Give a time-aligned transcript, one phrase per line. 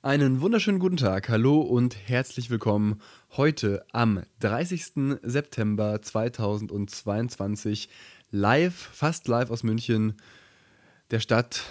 [0.00, 3.00] Einen wunderschönen guten Tag, hallo und herzlich willkommen
[3.36, 5.18] heute am 30.
[5.22, 7.88] September 2022
[8.30, 10.14] live, fast live aus München,
[11.10, 11.64] der Stadt,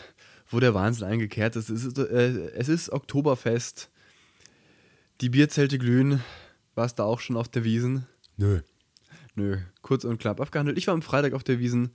[0.49, 1.69] wo der Wahnsinn eingekehrt ist.
[1.69, 3.89] Es ist, äh, es ist Oktoberfest,
[5.21, 6.21] die Bierzelte glühen.
[6.75, 8.07] Warst du auch schon auf der Wiesen?
[8.35, 8.59] Nö.
[9.35, 10.77] Nö, kurz und knapp abgehandelt.
[10.77, 11.91] Ich war am Freitag auf der Wiesen,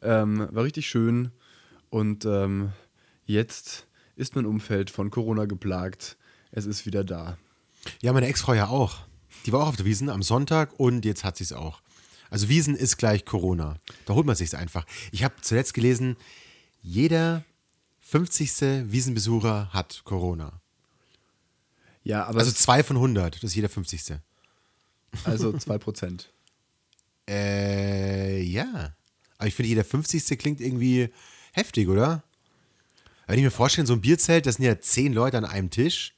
[0.00, 1.30] ähm, war richtig schön
[1.90, 2.72] und ähm,
[3.26, 3.86] jetzt
[4.16, 6.16] ist mein Umfeld von Corona geplagt.
[6.52, 7.36] Es ist wieder da.
[8.00, 9.00] Ja, meine Ex-Frau ja auch.
[9.46, 11.80] Die war auch auf der Wiesen am Sonntag und jetzt hat sie es auch.
[12.30, 13.78] Also Wiesen ist gleich Corona.
[14.06, 14.86] Da holt man sich einfach.
[15.12, 16.16] Ich habe zuletzt gelesen,
[16.82, 17.44] jeder
[18.00, 18.90] 50.
[18.90, 20.60] Wiesenbesucher hat Corona.
[22.02, 24.18] Ja, aber Also zwei von 100, das ist jeder 50.
[25.24, 26.26] also 2%.
[27.28, 28.94] Äh, ja.
[29.38, 30.38] Aber ich finde, jeder 50.
[30.38, 31.08] klingt irgendwie
[31.52, 32.22] heftig, oder?
[33.26, 36.14] Wenn ich mir vorstelle, so ein Bierzelt, das sind ja zehn Leute an einem Tisch.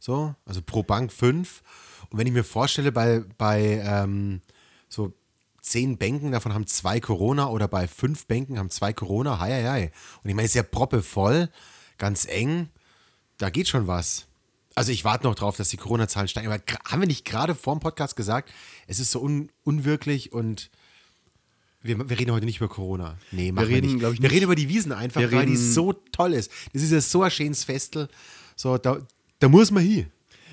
[0.00, 1.62] So, also pro Bank fünf.
[2.10, 4.40] Und wenn ich mir vorstelle, bei, bei ähm,
[4.88, 5.12] so
[5.60, 9.68] zehn Bänken, davon haben zwei Corona oder bei fünf Bänken haben zwei Corona, hei, hei,
[9.68, 9.92] hei.
[10.22, 11.50] Und ich meine, es ist ja proppevoll,
[11.98, 12.70] ganz eng,
[13.38, 14.26] da geht schon was.
[14.74, 16.52] Also ich warte noch drauf, dass die Corona-Zahlen steigen.
[16.52, 18.52] Aber haben wir nicht gerade vor dem Podcast gesagt,
[18.86, 20.70] es ist so un unwirklich und
[21.88, 23.18] wir, wir reden heute nicht über Corona.
[23.32, 23.98] Nee, machen wir, reden, nicht.
[23.98, 24.34] glaub ich, wir nicht.
[24.36, 26.50] reden über die Wiesen einfach, Wir weil die reden- so toll ist.
[26.72, 28.08] Das ist ja so ein schönes Festel.
[28.54, 28.98] So, da,
[29.40, 30.06] da muss man hin.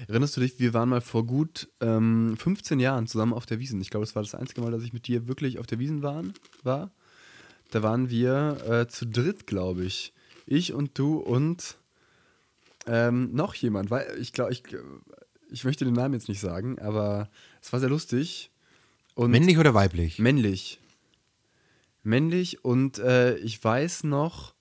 [0.07, 3.79] Erinnerst du dich, wir waren mal vor gut ähm, 15 Jahren zusammen auf der Wiesen.
[3.81, 6.01] Ich glaube, das war das einzige Mal, dass ich mit dir wirklich auf der Wiesen
[6.03, 6.33] waren,
[6.63, 6.91] war.
[7.71, 10.13] Da waren wir äh, zu dritt, glaube ich.
[10.45, 11.77] Ich und du und
[12.87, 13.89] ähm, noch jemand.
[13.89, 14.63] Weil ich glaube, ich,
[15.49, 17.29] ich möchte den Namen jetzt nicht sagen, aber
[17.61, 18.51] es war sehr lustig.
[19.15, 20.19] Und Männlich oder weiblich?
[20.19, 20.79] Männlich.
[22.05, 24.53] Männlich und äh, ich weiß noch,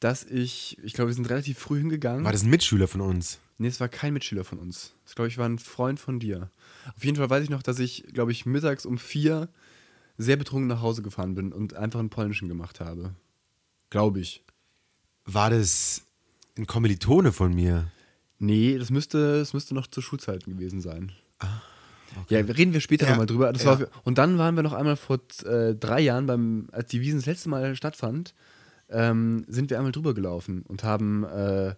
[0.00, 2.24] dass ich, ich glaube, wir sind relativ früh hingegangen.
[2.24, 3.40] War das ein Mitschüler von uns?
[3.58, 4.94] Nee, es war kein Mitschüler von uns.
[5.04, 6.50] Das, glaube ich, war ein Freund von dir.
[6.96, 9.48] Auf jeden Fall weiß ich noch, dass ich, glaube ich, mittags um vier
[10.16, 13.14] sehr betrunken nach Hause gefahren bin und einfach einen polnischen gemacht habe.
[13.90, 14.44] Glaube ich.
[15.24, 16.02] War das
[16.56, 17.90] ein Kommilitone von mir?
[18.38, 21.12] Nee, das müsste, das müsste noch zu Schulzeiten gewesen sein.
[22.28, 23.52] Ja, reden wir später Ja, nochmal drüber.
[23.64, 23.80] Ja.
[23.80, 27.18] war, und dann waren wir noch einmal vor äh, drei Jahren, beim, als die Wiesen
[27.18, 28.34] das letzte Mal stattfand,
[28.90, 31.74] ähm, sind wir einmal drüber gelaufen und haben äh,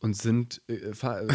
[0.00, 1.30] und sind äh, fahr, äh, und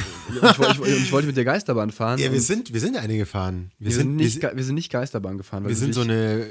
[0.71, 2.19] ich, ich, ich wollte mit der Geisterbahn fahren.
[2.19, 3.71] Ja, wir sind, wir sind einige gefahren.
[3.79, 5.67] wir, sind nicht, ge- wir sind nicht Geisterbahn gefahren.
[5.67, 6.47] wir sind so eine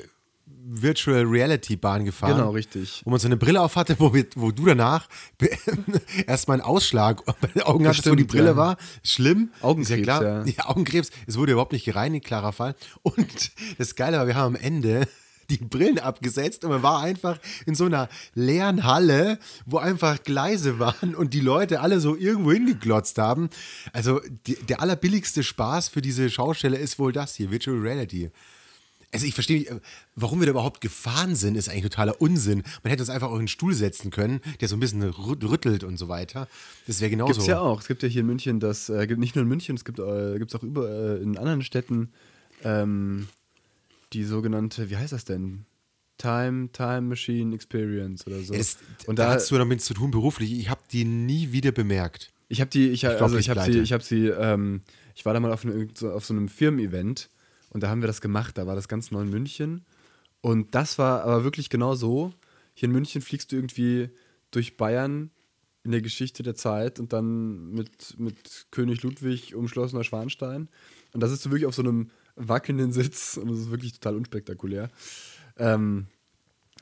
[0.47, 2.37] Virtual Reality Bahn gefahren.
[2.37, 3.03] Genau, richtig.
[3.05, 5.09] Wo man so eine Brille auf hatte, wo, wir, wo du danach
[6.27, 8.57] erstmal einen Ausschlag bei den Augen hattest, wo die Brille ja.
[8.57, 8.77] war.
[9.03, 9.51] Schlimm.
[9.61, 10.19] Augenkrebs, ja.
[10.19, 10.47] Klar.
[10.47, 10.67] ja.
[10.67, 11.11] Augenkrebs.
[11.27, 12.75] Es wurde überhaupt nicht gereinigt, klarer Fall.
[13.03, 15.07] Und das Geile war, wir haben am Ende
[15.51, 20.79] die Brillen abgesetzt und man war einfach in so einer leeren Halle, wo einfach Gleise
[20.79, 23.51] waren und die Leute alle so irgendwo hingeglotzt haben.
[23.93, 28.31] Also die, der allerbilligste Spaß für diese Schausteller ist wohl das hier, Virtual Reality.
[29.15, 29.81] Also ich verstehe nicht, äh,
[30.17, 32.63] warum wir da überhaupt gefahren sind, ist eigentlich totaler Unsinn.
[32.83, 35.85] Man hätte uns einfach in einen Stuhl setzen können, der so ein bisschen rü- rüttelt
[35.85, 36.49] und so weiter.
[36.87, 37.33] Das wäre genauso.
[37.33, 37.81] Gibt es ja auch.
[37.81, 39.99] Es gibt ja hier in München das, äh, gibt nicht nur in München, es gibt
[40.01, 42.11] äh, gibt's auch über, äh, in anderen Städten
[42.65, 43.29] ähm,
[44.13, 45.65] die sogenannte, wie heißt das denn?
[46.19, 48.53] Time, Time Machine Experience oder so.
[48.53, 50.53] Ja, das, und da da, hast du damit zu tun beruflich.
[50.59, 52.33] Ich habe die nie wieder bemerkt.
[52.49, 54.83] ich habe die, ich, glaub, also ich habe sie, ich habe sie, ähm,
[55.17, 57.29] ich war da mal auf, eine, auf so einem Firmen-Event
[57.75, 58.57] und da haben wir das gemacht.
[58.57, 59.85] Da war das ganz neu in München
[60.41, 62.33] und das war aber wirklich genau so.
[62.73, 64.09] Hier in München fliegst du irgendwie
[64.51, 65.31] durch Bayern
[65.83, 70.69] in der Geschichte der Zeit und dann mit, mit König Ludwig umschlossen Neuschwanstein.
[71.13, 74.17] Und da sitzt du wirklich auf so einem wackelnden Sitz und das ist wirklich total
[74.17, 74.91] unspektakulär.
[75.59, 76.07] Ähm,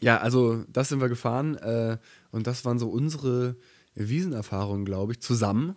[0.01, 1.99] ja, also das sind wir gefahren äh,
[2.31, 3.57] und das waren so unsere
[3.95, 5.77] Wiesenerfahrungen, glaube ich, zusammen.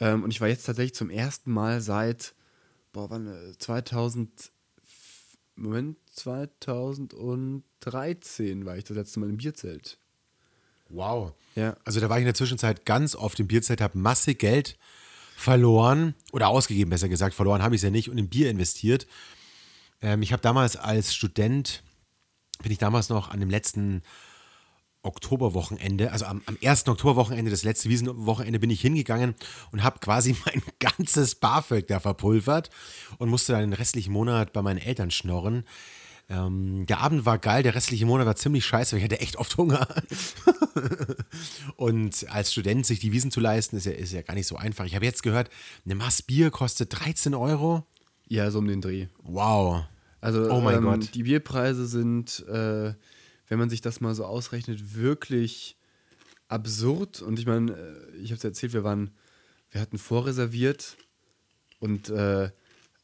[0.00, 2.34] Ähm, und ich war jetzt tatsächlich zum ersten Mal seit,
[2.92, 4.52] boah, wann, äh, 2000,
[5.56, 9.98] Moment, 2013 war ich das letzte Mal im Bierzelt.
[10.88, 11.32] Wow.
[11.54, 11.76] Ja.
[11.84, 14.78] Also da war ich in der Zwischenzeit ganz oft im Bierzelt, habe massig Geld
[15.36, 17.34] verloren oder ausgegeben, besser gesagt.
[17.34, 19.06] Verloren habe ich es ja nicht und in Bier investiert.
[20.02, 21.82] Ähm, ich habe damals als Student,
[22.62, 24.02] bin ich damals noch an dem letzten
[25.02, 29.34] Oktoberwochenende, also am, am ersten Oktoberwochenende, das letzte Wiesenwochenende, bin ich hingegangen
[29.72, 32.70] und habe quasi mein ganzes BAföG da verpulvert
[33.18, 35.64] und musste dann den restlichen Monat bei meinen Eltern schnorren.
[36.28, 39.36] Ähm, der Abend war geil, der restliche Monat war ziemlich scheiße, weil ich hatte echt
[39.36, 39.88] oft Hunger.
[41.76, 44.56] und als Student sich die Wiesen zu leisten, ist ja, ist ja gar nicht so
[44.56, 44.84] einfach.
[44.84, 45.50] Ich habe jetzt gehört,
[45.84, 47.84] eine Maß Bier kostet 13 Euro.
[48.28, 49.08] Ja, so um den Dreh.
[49.24, 49.84] Wow.
[50.20, 51.14] Also Oh mein ähm, Gott.
[51.14, 52.92] die Bierpreise sind, äh,
[53.50, 55.76] wenn man sich das mal so ausrechnet, wirklich
[56.48, 57.20] absurd.
[57.20, 59.10] Und ich meine, äh, ich habe es erzählt, wir waren
[59.70, 60.96] wir hatten vorreserviert
[61.78, 62.50] und äh,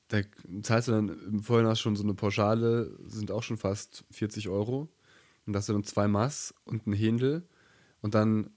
[0.09, 0.21] da
[0.63, 4.89] zahlst du dann im Vorhinein schon so eine Pauschale, sind auch schon fast 40 Euro.
[5.47, 7.47] Und da hast du dann zwei Maß und ein Händel.
[8.03, 8.51] Und dann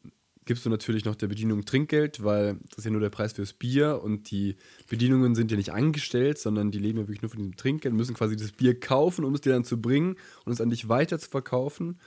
[0.45, 3.53] gibst du natürlich noch der Bedienung Trinkgeld, weil das ist ja nur der Preis fürs
[3.53, 4.55] Bier und die
[4.89, 8.15] Bedienungen sind ja nicht angestellt, sondern die leben ja wirklich nur von diesem Trinkgeld, müssen
[8.15, 10.15] quasi das Bier kaufen, um es dir dann zu bringen
[10.45, 11.99] und es an dich weiter zu verkaufen.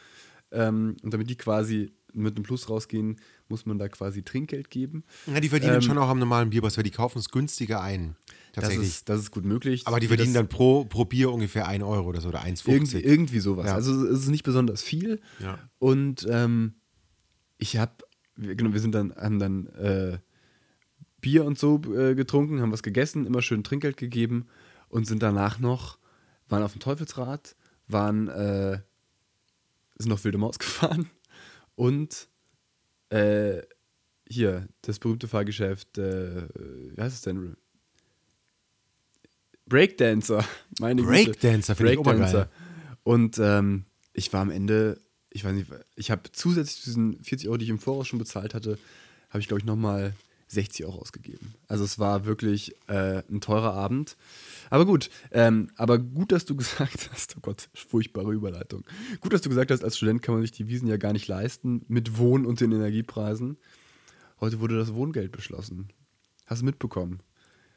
[0.50, 3.16] Ähm, und damit die quasi mit einem Plus rausgehen,
[3.48, 5.02] muss man da quasi Trinkgeld geben.
[5.26, 8.16] Ja, die verdienen Ähm, schon auch am normalen Bierboss, weil die kaufen es günstiger ein.
[8.52, 8.88] Das Tatsächlich.
[8.88, 9.86] ist, das ist gut möglich.
[9.86, 12.68] Aber die verdienen das- dann pro, pro Bier ungefähr 1 Euro oder so oder 1,50.
[12.68, 13.66] Irgendwie, irgendwie sowas.
[13.66, 13.74] Ja.
[13.76, 15.20] Also es ist nicht besonders viel.
[15.40, 15.58] Ja.
[15.78, 16.74] Und ähm,
[17.56, 17.92] ich habe,
[18.36, 20.18] genau, wir sind dann, haben dann äh,
[21.20, 24.46] Bier und so äh, getrunken, haben was gegessen, immer schön Trinkgeld gegeben
[24.88, 25.98] und sind danach noch,
[26.48, 27.56] waren auf dem Teufelsrad,
[27.88, 28.80] waren, äh,
[29.98, 31.10] sind noch wilde Maus gefahren
[31.74, 32.28] und
[33.10, 33.62] äh,
[34.28, 37.56] hier, das berühmte Fahrgeschäft, äh, wie heißt es denn?
[39.66, 40.44] Breakdancer,
[40.80, 41.12] meine Güte.
[41.12, 42.48] Breakdancer, finde ich obergeil.
[43.04, 45.00] Und ähm, ich war am Ende,
[45.32, 48.18] ich weiß nicht, ich habe zusätzlich zu diesen 40 Euro, die ich im Voraus schon
[48.18, 48.78] bezahlt hatte,
[49.30, 50.14] habe ich, glaube ich, nochmal
[50.48, 51.54] 60 Euro ausgegeben.
[51.68, 54.16] Also es war wirklich äh, ein teurer Abend.
[54.68, 58.84] Aber gut, ähm, aber gut, dass du gesagt hast, oh Gott, furchtbare Überleitung.
[59.20, 61.26] Gut, dass du gesagt hast, als Student kann man sich die Wiesen ja gar nicht
[61.28, 63.56] leisten mit Wohn- und den Energiepreisen.
[64.40, 65.88] Heute wurde das Wohngeld beschlossen.
[66.46, 67.20] Hast du mitbekommen?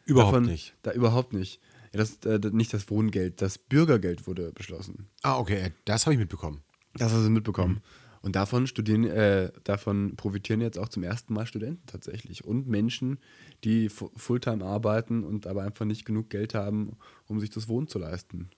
[0.06, 0.76] Überhaupt Davon- nicht.
[0.84, 1.62] Da, überhaupt nicht.
[1.94, 5.08] Ja, das, äh, nicht das Wohngeld, das Bürgergeld wurde beschlossen.
[5.22, 6.62] Ah, okay, das habe ich mitbekommen.
[6.98, 7.82] Das hast du mitbekommen.
[8.22, 12.44] Und davon studieren, äh, davon profitieren jetzt auch zum ersten Mal Studenten tatsächlich.
[12.44, 13.20] Und Menschen,
[13.64, 16.98] die fu- Fulltime arbeiten und aber einfach nicht genug Geld haben,
[17.28, 18.50] um sich das Wohnen zu leisten.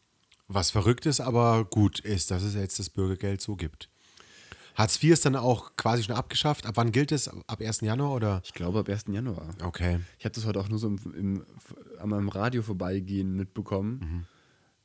[0.47, 3.89] Was verrückt ist, aber gut ist, dass es jetzt das Bürgergeld so gibt.
[4.75, 6.65] Hartz IV ist dann auch quasi schon abgeschafft.
[6.67, 7.27] Ab wann gilt es?
[7.27, 7.81] Ab 1.
[7.81, 8.41] Januar oder?
[8.45, 9.05] Ich glaube ab 1.
[9.09, 9.49] Januar.
[9.63, 9.99] Okay.
[10.19, 11.45] Ich habe das heute auch nur so im, im,
[11.99, 14.27] an meinem Radio vorbeigehen mitbekommen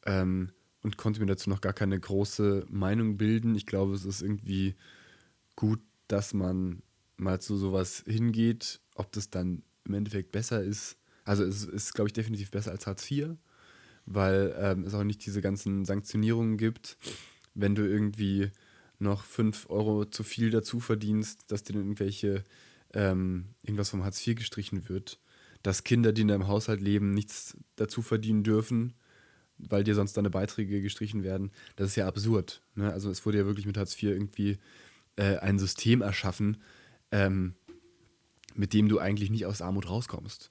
[0.07, 0.51] ähm,
[0.83, 3.55] und konnte mir dazu noch gar keine große Meinung bilden.
[3.55, 4.75] Ich glaube, es ist irgendwie
[5.57, 6.83] gut, dass man
[7.17, 8.81] mal zu sowas hingeht.
[8.95, 10.97] Ob das dann im Endeffekt besser ist.
[11.25, 13.31] Also es ist, glaube ich, definitiv besser als Hartz IV,
[14.07, 16.99] weil ähm, es auch nicht diese ganzen Sanktionierungen gibt,
[17.55, 18.51] wenn du irgendwie
[18.99, 22.45] noch 5 Euro zu viel dazu verdienst, dass dir irgendwelche
[22.93, 25.21] ähm, irgendwas vom Hartz IV gestrichen wird,
[25.63, 28.95] dass Kinder, die in deinem Haushalt leben, nichts dazu verdienen dürfen,
[29.69, 31.51] weil dir sonst deine Beiträge gestrichen werden.
[31.77, 32.63] Das ist ja absurd.
[32.75, 32.93] Ne?
[32.93, 34.59] Also es wurde ja wirklich mit Hartz IV irgendwie
[35.17, 36.59] äh, ein System erschaffen,
[37.11, 37.55] ähm,
[38.55, 40.51] mit dem du eigentlich nicht aus Armut rauskommst.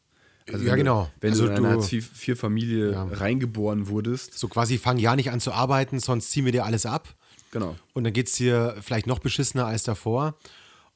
[0.51, 1.03] Also Ja, wenn genau.
[1.05, 3.03] Du, wenn Also du in eine du- Hartz-IV-Familie Ja.
[3.05, 6.85] reingeboren wurdest, So quasi fang ja nicht an zu arbeiten, sonst ziehen wir dir alles
[6.85, 7.15] ab.
[7.51, 7.75] genau.
[7.93, 10.35] Und dann geht es dir vielleicht noch beschissener als davor.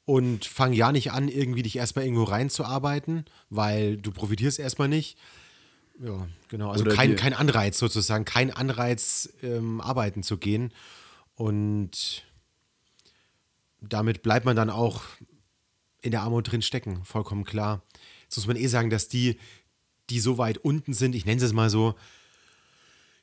[0.06, 5.18] Und fang ja nicht an, irgendwie dich erstmal irgendwo reinzuarbeiten, weil du profitierst erstmal nicht.
[6.00, 6.72] Ja, genau.
[6.72, 10.74] Also Oder kein, kein Anreiz sozusagen, kein Anreiz, ähm, arbeiten zu gehen.
[11.36, 12.24] Und
[13.82, 15.04] damit bleibt man dann auch
[16.02, 17.82] in der Armut drin stecken, vollkommen klar.
[18.24, 19.40] Jetzt muss man eh sagen, dass die,
[20.10, 21.96] die so weit unten sind, ich nenne es mal so,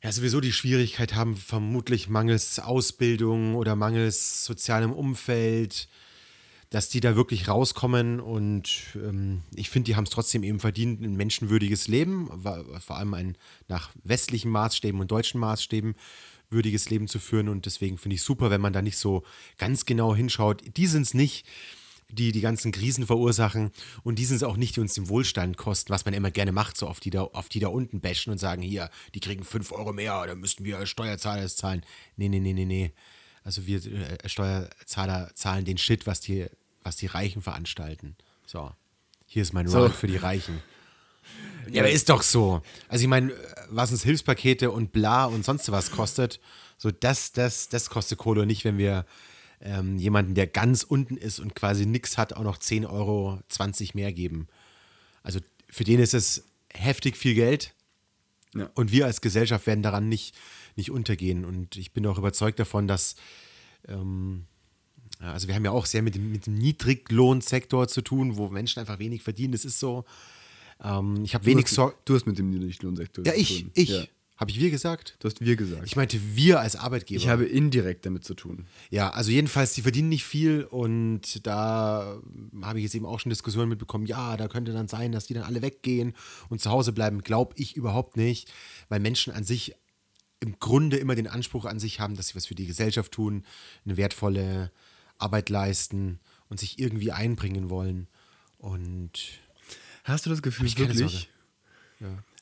[0.02, 5.88] ja, sowieso die Schwierigkeit haben, vermutlich mangels Ausbildung oder mangels sozialem Umfeld,
[6.72, 11.02] dass die da wirklich rauskommen und ähm, ich finde, die haben es trotzdem eben verdient,
[11.02, 12.30] ein menschenwürdiges Leben,
[12.80, 13.36] vor allem ein
[13.68, 15.94] nach westlichen Maßstäben und deutschen Maßstäben
[16.48, 19.22] würdiges Leben zu führen und deswegen finde ich super, wenn man da nicht so
[19.58, 20.62] ganz genau hinschaut.
[20.78, 21.46] Die sind es nicht,
[22.08, 23.70] die die ganzen Krisen verursachen
[24.02, 26.52] und die sind es auch nicht, die uns den Wohlstand kosten, was man immer gerne
[26.52, 29.44] macht, so auf die da, auf die da unten bashen und sagen, hier, die kriegen
[29.44, 31.84] 5 Euro mehr, da müssten wir als Steuerzahler das zahlen.
[32.16, 32.92] Nee, nee, nee, nee, nee.
[33.44, 36.46] Also wir äh, Steuerzahler zahlen den Shit, was die,
[36.82, 38.16] was die Reichen veranstalten.
[38.46, 38.72] So,
[39.26, 39.82] hier ist mein So.
[39.84, 40.60] Rant für die Reichen.
[41.70, 42.62] Ja, aber ist doch so.
[42.88, 43.32] Also ich meine,
[43.70, 46.40] was uns Hilfspakete und bla und sonst was kostet,
[46.76, 49.06] so das, das, das kostet Kohle und nicht, wenn wir
[49.60, 53.94] ähm, jemanden, der ganz unten ist und quasi nichts hat, auch noch 10 Euro 20
[53.94, 54.48] mehr geben.
[55.22, 57.72] Also für den ist es heftig viel Geld
[58.54, 58.68] Ja.
[58.74, 60.34] und wir als Gesellschaft werden daran nicht,
[60.74, 61.44] nicht untergehen.
[61.44, 63.14] Und ich bin auch überzeugt davon, dass
[63.86, 64.46] ähm,
[65.22, 68.48] ja, also wir haben ja auch sehr mit dem, mit dem Niedriglohnsektor zu tun, wo
[68.48, 69.52] Menschen einfach wenig verdienen.
[69.52, 70.04] Das ist so.
[70.82, 71.94] Ähm, ich habe wenig Sorge.
[72.04, 73.70] du hast mit dem Niedriglohnsektor Ja, zu ich, tun.
[73.74, 73.88] ich.
[73.88, 74.04] Ja.
[74.38, 75.14] Habe ich wir gesagt?
[75.20, 75.82] Du hast wir gesagt.
[75.86, 77.20] Ich meinte wir als Arbeitgeber.
[77.20, 78.66] Ich habe indirekt damit zu tun.
[78.90, 82.18] Ja, also jedenfalls, die verdienen nicht viel und da
[82.62, 85.34] habe ich jetzt eben auch schon Diskussionen mitbekommen, ja, da könnte dann sein, dass die
[85.34, 86.14] dann alle weggehen
[86.48, 87.20] und zu Hause bleiben.
[87.20, 88.50] Glaube ich überhaupt nicht,
[88.88, 89.76] weil Menschen an sich
[90.40, 93.44] im Grunde immer den Anspruch an sich haben, dass sie was für die Gesellschaft tun,
[93.84, 94.72] eine wertvolle
[95.22, 98.08] Arbeit leisten und sich irgendwie einbringen wollen.
[98.58, 99.40] Und
[100.04, 101.30] Hast du das Gefühl wirklich?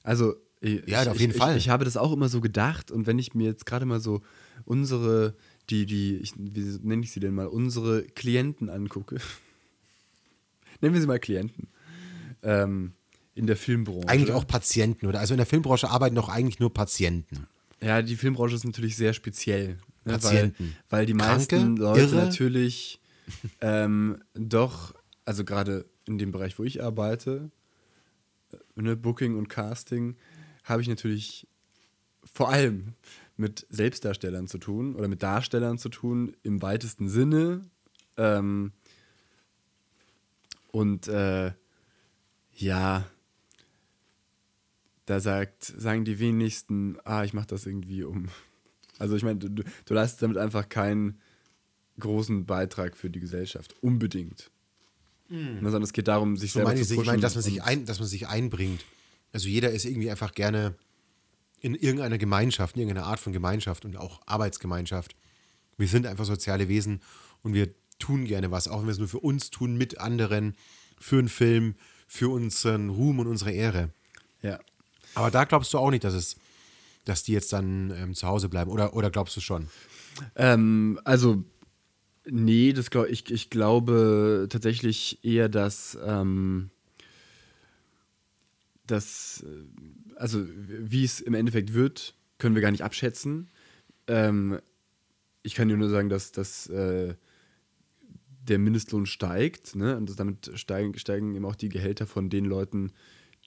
[0.03, 1.57] Also, ich, Ja, auf jeden ich, Fall.
[1.57, 4.01] Ich, ich habe das auch immer so gedacht und wenn ich mir jetzt gerade mal
[4.01, 4.23] so
[4.65, 5.35] unsere,
[5.69, 9.19] die, die, ich, wie nenne ich sie denn mal, unsere Klienten angucke,
[10.81, 11.69] nennen wir sie mal Klienten,
[12.43, 12.93] ähm,
[13.35, 14.09] in der Filmbranche.
[14.09, 15.21] Eigentlich auch Patienten, oder?
[15.21, 17.47] Also in der Filmbranche arbeiten doch eigentlich nur Patienten.
[17.83, 19.79] Ja, die Filmbranche ist natürlich sehr speziell.
[20.05, 20.77] Ne, Patienten.
[20.89, 21.57] Weil, weil die Kranke?
[21.57, 22.17] meisten Leute Irre?
[22.17, 23.01] natürlich
[23.61, 27.51] ähm, doch, also gerade in dem Bereich, wo ich arbeite,
[28.53, 30.17] äh, ne, Booking und Casting,
[30.65, 31.47] habe ich natürlich
[32.25, 32.95] vor allem
[33.37, 37.65] mit Selbstdarstellern zu tun oder mit Darstellern zu tun im weitesten Sinne.
[38.17, 38.73] Ähm,
[40.69, 41.53] und äh,
[42.53, 43.07] ja,
[45.07, 48.29] da sagt, sagen die wenigsten, ah, ich mache das irgendwie um.
[49.01, 51.19] Also ich meine, du, du du leistest damit einfach keinen
[51.99, 53.75] großen Beitrag für die Gesellschaft.
[53.81, 54.51] Unbedingt.
[55.29, 57.13] Ne, Sondern es geht darum, sich So selber meine zu ich, ich pushen.
[57.13, 58.85] meine, dass man, sich ein, dass man sich einbringt.
[59.33, 60.75] Also jeder ist irgendwie einfach gerne
[61.61, 65.15] in irgendeiner Gemeinschaft, in irgendeiner Art von Gemeinschaft und auch Arbeitsgemeinschaft.
[65.77, 67.01] Wir sind einfach soziale Wesen
[67.43, 70.57] und wir tun gerne was, auch wenn wir es nur für uns tun, mit anderen,
[70.99, 71.75] für einen Film,
[72.09, 73.91] für unseren Ruhm und unsere Ehre.
[74.43, 74.59] Ja.
[75.15, 76.37] Aber da glaubst du auch nicht, dass es,
[77.11, 79.67] dass die jetzt dann ähm, zu Hause bleiben, oder, oder glaubst du schon?
[80.37, 81.45] Ähm, also,
[82.25, 86.71] nee, das glaub, ich, ich glaube tatsächlich eher, dass, ähm,
[88.87, 93.49] dass, äh, also wie es im Endeffekt wird, können wir gar nicht abschätzen.
[94.07, 94.61] Ähm,
[95.43, 97.15] ich kann dir nur sagen, dass, dass äh,
[98.47, 99.97] der Mindestlohn steigt, ne?
[99.97, 102.93] Und damit steigen, steigen eben auch die Gehälter von den Leuten,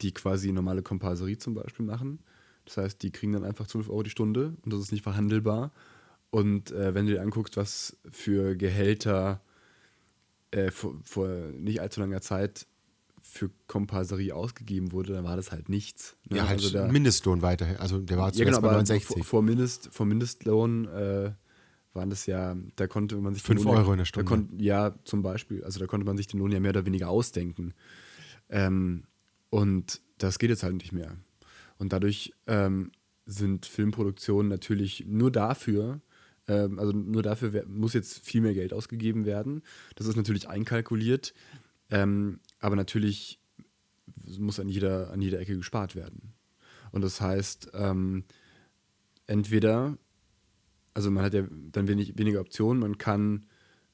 [0.01, 2.19] die quasi normale Komparserie zum Beispiel machen.
[2.65, 5.71] Das heißt, die kriegen dann einfach 12 Euro die Stunde und das ist nicht verhandelbar.
[6.29, 9.41] Und äh, wenn du dir anguckst, was für Gehälter
[10.51, 12.65] äh, vor, vor nicht allzu langer Zeit
[13.21, 16.15] für Komparserie ausgegeben wurde, dann war das halt nichts.
[16.29, 16.37] ne?
[16.37, 17.79] Ja, halt Also da- Mindestlohn weiter.
[17.79, 19.07] Also der war ja, zuletzt genau, bei aber 69.
[19.17, 21.31] vor, vor, Mindest, vor Mindestlohn äh,
[21.93, 24.29] waren das ja, da konnte man sich den Fünf Lohn ja- Euro in der Stunde.
[24.29, 25.63] Da kon, ja, zum Beispiel.
[25.63, 27.73] Also da konnte man sich den Lohn ja mehr oder weniger ausdenken.
[28.49, 29.03] Ähm,
[29.49, 31.15] und das geht jetzt halt nicht mehr.
[31.83, 32.93] Und dadurch ähm,
[33.25, 35.99] sind Filmproduktionen natürlich nur dafür,
[36.47, 39.63] ähm, also nur dafür muss jetzt viel mehr Geld ausgegeben werden.
[39.95, 41.33] Das ist natürlich einkalkuliert,
[41.91, 43.41] ähm, aber natürlich
[44.37, 46.33] muss an jeder, an jeder Ecke gespart werden.
[46.93, 48.23] Und das heißt, ähm,
[49.27, 49.97] entweder,
[50.93, 53.45] also man hat ja dann wenig, weniger Optionen, man kann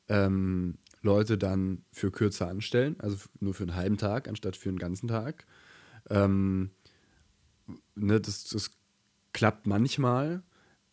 [0.09, 4.77] ähm, Leute dann für kürzer anstellen, also nur für einen halben Tag anstatt für einen
[4.77, 5.47] ganzen Tag.
[6.11, 6.69] Ähm,
[7.95, 8.71] ne, das, das
[9.33, 10.43] klappt manchmal,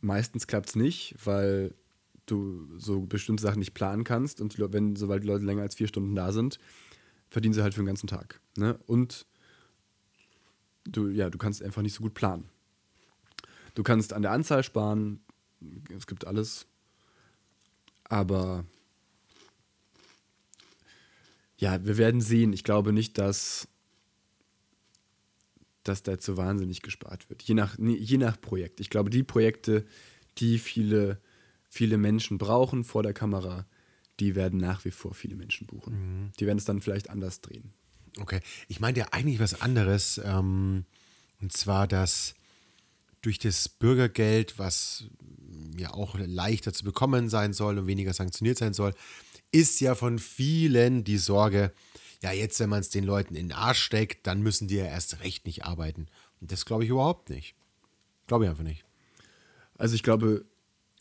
[0.00, 1.75] meistens klappt es nicht, weil
[2.26, 5.88] du so bestimmte Sachen nicht planen kannst und wenn, sobald die Leute länger als vier
[5.88, 6.59] Stunden da sind,
[7.28, 8.40] verdienen sie halt für den ganzen Tag.
[8.56, 8.78] Ne?
[8.87, 9.26] Und
[10.85, 12.49] du, ja, du kannst einfach nicht so gut planen.
[13.75, 15.21] Du kannst an der Anzahl sparen,
[15.95, 16.66] es gibt alles,
[18.04, 18.64] aber
[21.59, 22.52] ja, wir werden sehen.
[22.52, 23.68] Ich glaube nicht, dass,
[25.88, 27.43] dass da jetzt so wahnsinnig gespart wird.
[27.43, 28.81] Je nach, je nach Projekt.
[28.81, 29.85] Ich glaube, die Projekte,
[30.38, 31.21] die viele,
[31.69, 33.66] viele Menschen brauchen vor der Kamera,
[34.21, 36.33] die werden nach wie vor viele Menschen buchen.
[36.38, 37.73] Die werden es dann vielleicht anders drehen.
[38.19, 40.21] Okay, ich meinte ja eigentlich was anderes.
[40.25, 40.87] Ähm,
[41.40, 42.35] und zwar, dass
[43.21, 45.05] durch das Bürgergeld, was
[45.76, 48.95] ja auch leichter zu bekommen sein soll und weniger sanktioniert sein soll,
[49.52, 51.73] ist ja von vielen die Sorge,
[52.23, 54.87] ja, jetzt, wenn man es den Leuten in den Arsch steckt, dann müssen die ja
[54.87, 56.06] erst recht nicht arbeiten.
[56.40, 57.54] Und das glaube ich überhaupt nicht.
[58.26, 58.85] Glaube ich einfach nicht.
[59.78, 60.44] Also ich glaube,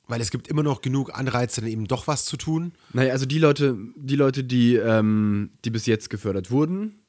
[0.08, 2.74] Weil es gibt immer noch genug Anreize, dann eben doch was zu tun.
[2.94, 7.00] Naja, also die Leute, die Leute, die, ähm, die bis jetzt gefördert wurden,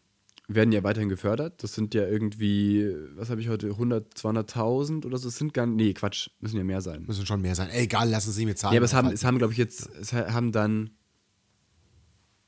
[0.49, 1.63] werden ja weiterhin gefördert.
[1.63, 5.29] Das sind ja irgendwie, was habe ich heute, 100, 200.000 oder so.
[5.29, 7.03] Das sind gar nee, Quatsch, müssen ja mehr sein.
[7.07, 7.69] Müssen schon mehr sein.
[7.69, 8.73] Ey, egal, lassen Sie mir zahlen.
[8.75, 10.91] Ja, aber es haben, es haben glaube ich, jetzt, es ha- haben dann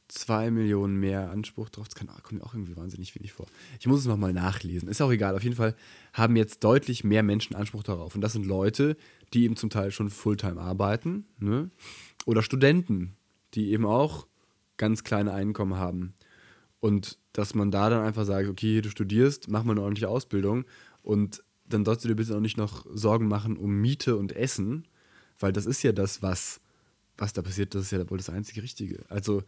[0.08, 1.88] zwei Millionen mehr Anspruch drauf.
[1.88, 3.46] Das kann, kommt mir auch irgendwie wahnsinnig wenig vor.
[3.78, 4.88] Ich muss es nochmal nachlesen.
[4.88, 5.36] Ist auch egal.
[5.36, 5.74] Auf jeden Fall
[6.12, 8.14] haben jetzt deutlich mehr Menschen Anspruch darauf.
[8.14, 8.96] Und das sind Leute,
[9.34, 11.26] die eben zum Teil schon Fulltime arbeiten.
[11.38, 11.70] Ne?
[12.26, 13.16] Oder Studenten,
[13.54, 14.26] die eben auch
[14.78, 16.14] ganz kleine Einkommen haben.
[16.80, 20.64] Und dass man da dann einfach sagt, okay, du studierst, mach mal eine ordentliche Ausbildung
[21.02, 24.86] und dann sollst du dir bitte auch nicht noch Sorgen machen um Miete und Essen,
[25.38, 26.60] weil das ist ja das, was,
[27.16, 29.04] was da passiert, das ist ja wohl das einzige Richtige.
[29.08, 29.42] Also,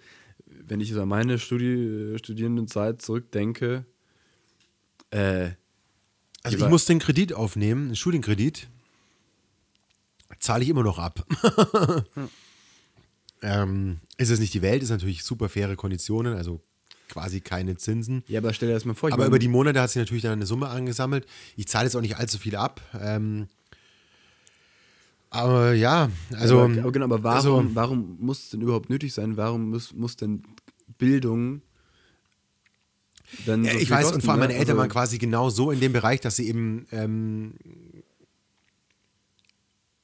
[0.66, 3.84] wenn ich so an meine Studi Studierendenzeit zurückdenke,
[5.10, 5.50] äh,
[6.42, 8.68] Also ich muss den Kredit aufnehmen, einen Studienkredit.
[10.38, 11.26] Zahle ich immer noch ab.
[13.42, 16.34] ähm, ist es nicht die Welt, ist natürlich super faire Konditionen.
[16.34, 16.62] Also
[17.10, 18.24] quasi keine Zinsen.
[18.28, 19.10] Ja, aber stell dir das mal vor.
[19.10, 21.26] Ich Aber über die Monate hat sich natürlich dann eine Summe angesammelt.
[21.56, 22.80] Ich zahle jetzt auch nicht allzu viel ab.
[22.98, 23.48] Ähm,
[25.30, 26.60] aber ja, also.
[26.60, 29.36] aber, aber genau, aber warum, also, warum muss es denn überhaupt nötig sein?
[29.36, 30.42] Warum muss, muss denn
[30.98, 31.62] Bildung
[33.46, 34.46] dann so ich weiß, kosten, und vor allem ne?
[34.48, 37.54] meine Eltern Also- waren quasi genau so in dem Bereich, dass sie eben, ähm,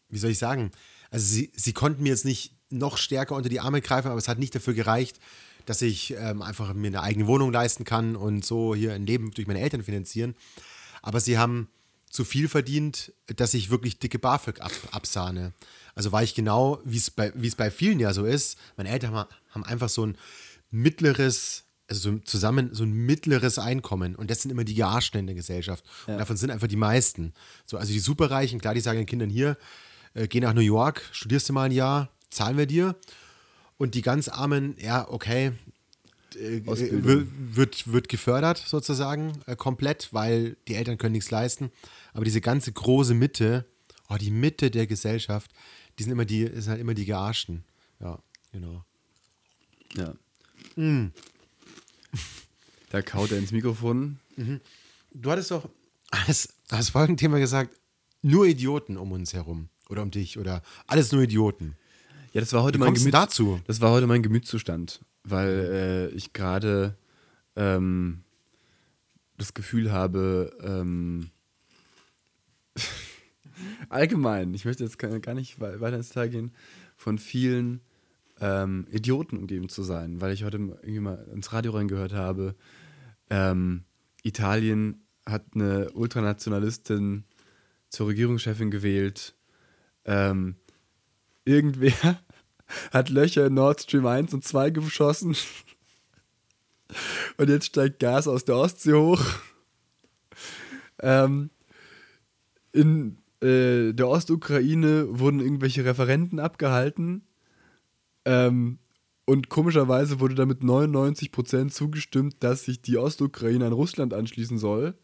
[0.08, 0.70] wie soll ich sagen,
[1.10, 4.28] also sie, sie konnten mir jetzt nicht noch stärker unter die Arme greifen, aber es
[4.28, 5.18] hat nicht dafür gereicht,
[5.66, 9.32] dass ich ähm, einfach mir eine eigene Wohnung leisten kann und so hier ein Leben
[9.32, 10.34] durch meine Eltern finanzieren.
[11.02, 11.68] Aber sie haben
[12.16, 15.52] zu viel verdient, dass ich wirklich dicke BAföG ab, absahne.
[15.94, 18.58] Also war ich genau, wie es bei, bei vielen ja so ist.
[18.78, 20.16] Meine Eltern haben, haben einfach so ein
[20.70, 24.16] mittleres, also so zusammen so ein mittleres Einkommen.
[24.16, 25.84] Und das sind immer die Gearschten in der Gesellschaft.
[26.06, 27.34] Und davon sind einfach die meisten.
[27.66, 29.58] So, also die Superreichen, klar, die sagen den Kindern hier,
[30.14, 32.96] äh, geh nach New York, studierst du mal ein Jahr, zahlen wir dir.
[33.76, 35.52] Und die ganz Armen, ja, okay,
[36.40, 37.04] äh, Ausbildung.
[37.04, 41.70] wird, wird, wird gefördert sozusagen äh, komplett, weil die Eltern können nichts leisten.
[42.12, 43.66] Aber diese ganze große Mitte,
[44.08, 45.50] oh, die Mitte der Gesellschaft,
[45.98, 47.64] die sind immer die, sind halt immer die Gearschten.
[48.00, 48.18] Ja,
[48.52, 48.84] genau.
[49.94, 50.14] Ja.
[50.76, 51.12] Mm.
[52.90, 54.20] Da kaut er ins Mikrofon.
[55.12, 55.68] Du hattest doch
[56.10, 57.76] als, als Folgenthema gesagt,
[58.22, 59.68] nur Idioten um uns herum.
[59.88, 60.38] Oder um dich.
[60.38, 61.76] Oder alles nur Idioten.
[62.32, 63.60] Ja, das war heute Wie mein Gemüts dazu?
[63.66, 66.96] Das war heute mein Gemütszustand, weil äh, ich gerade
[67.56, 68.22] ähm,
[69.36, 71.30] das Gefühl habe, ähm,
[73.88, 76.52] allgemein, ich möchte jetzt gar nicht wei- weiter ins Detail gehen,
[76.96, 77.80] von vielen
[78.40, 82.54] ähm, Idioten umgeben zu sein, weil ich heute irgendwie mal ins Radio reingehört habe,
[83.30, 83.84] ähm,
[84.22, 87.24] Italien hat eine Ultranationalistin
[87.88, 89.34] zur Regierungschefin gewählt.
[90.04, 90.56] Ähm,
[91.44, 92.20] irgendwer
[92.92, 95.36] hat Löcher in Nord Stream 1 und 2 geschossen.
[97.36, 99.22] Und jetzt steigt Gas aus der Ostsee hoch.
[101.02, 101.50] Ähm,
[102.72, 107.22] in äh, der Ostukraine wurden irgendwelche Referenten abgehalten.
[108.24, 108.78] Ähm,
[109.24, 114.94] und komischerweise wurde damit 99% zugestimmt, dass sich die Ostukraine an Russland anschließen soll.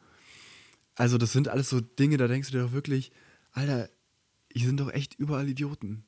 [0.95, 3.11] Also, das sind alles so Dinge, da denkst du dir doch wirklich,
[3.53, 3.89] Alter,
[4.53, 6.05] hier sind doch echt überall Idioten.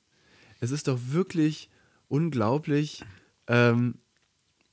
[0.64, 1.68] Es ist doch wirklich
[2.08, 3.04] unglaublich,
[3.46, 3.96] ähm,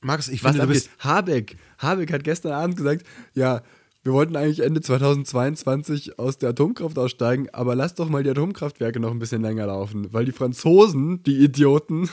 [0.00, 0.90] Max, ich was finde, du bist.
[0.98, 1.56] Habeck.
[1.78, 3.62] Habeck hat gestern Abend gesagt, ja,
[4.02, 8.98] wir wollten eigentlich Ende 2022 aus der Atomkraft aussteigen, aber lass doch mal die Atomkraftwerke
[8.98, 12.08] noch ein bisschen länger laufen, weil die Franzosen, die Idioten,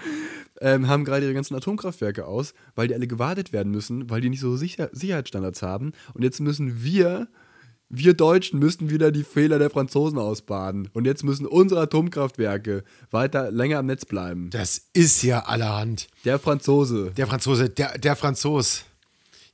[0.60, 4.30] ähm, haben gerade ihre ganzen Atomkraftwerke aus, weil die alle gewartet werden müssen, weil die
[4.30, 5.92] nicht so sicher Sicherheitsstandards haben.
[6.14, 7.28] Und jetzt müssen wir,
[7.90, 10.88] wir Deutschen, müssen wieder die Fehler der Franzosen ausbaden.
[10.92, 14.50] Und jetzt müssen unsere Atomkraftwerke weiter länger am Netz bleiben.
[14.50, 16.08] Das ist ja allerhand.
[16.24, 17.12] Der Franzose.
[17.16, 18.84] Der Franzose, der, der Franzos.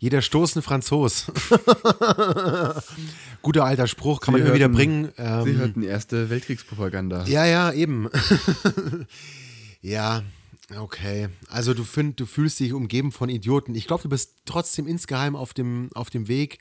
[0.00, 1.26] Jeder Stoß ein Franzos.
[3.42, 5.12] Guter alter Spruch, kann man Sie immer wieder hörten- bringen.
[5.16, 7.24] Sie Ähm, hörten erste Weltkriegspropaganda.
[7.26, 8.08] ja, ja, eben.
[9.80, 10.22] ja,
[10.78, 11.28] okay.
[11.48, 13.74] Also du, find, du fühlst dich umgeben von Idioten.
[13.74, 16.58] Ich glaube, du bist trotzdem insgeheim auf dem, auf dem Weg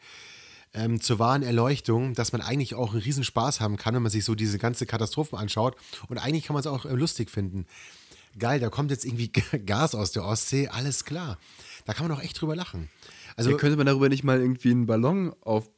[0.74, 4.26] ähm, zur wahren Erleuchtung, dass man eigentlich auch einen Riesenspaß haben kann, wenn man sich
[4.26, 5.76] so diese ganze Katastrophen anschaut.
[6.08, 7.66] Und eigentlich kann man es auch äh, lustig finden.
[8.40, 9.32] Geil, da kommt jetzt irgendwie
[9.66, 11.38] Gas aus der Ostsee, alles klar.
[11.86, 12.90] Da kann man auch echt drüber lachen.
[13.36, 15.70] Also Ja, könnte man darüber nicht mal irgendwie einen Ballon auf,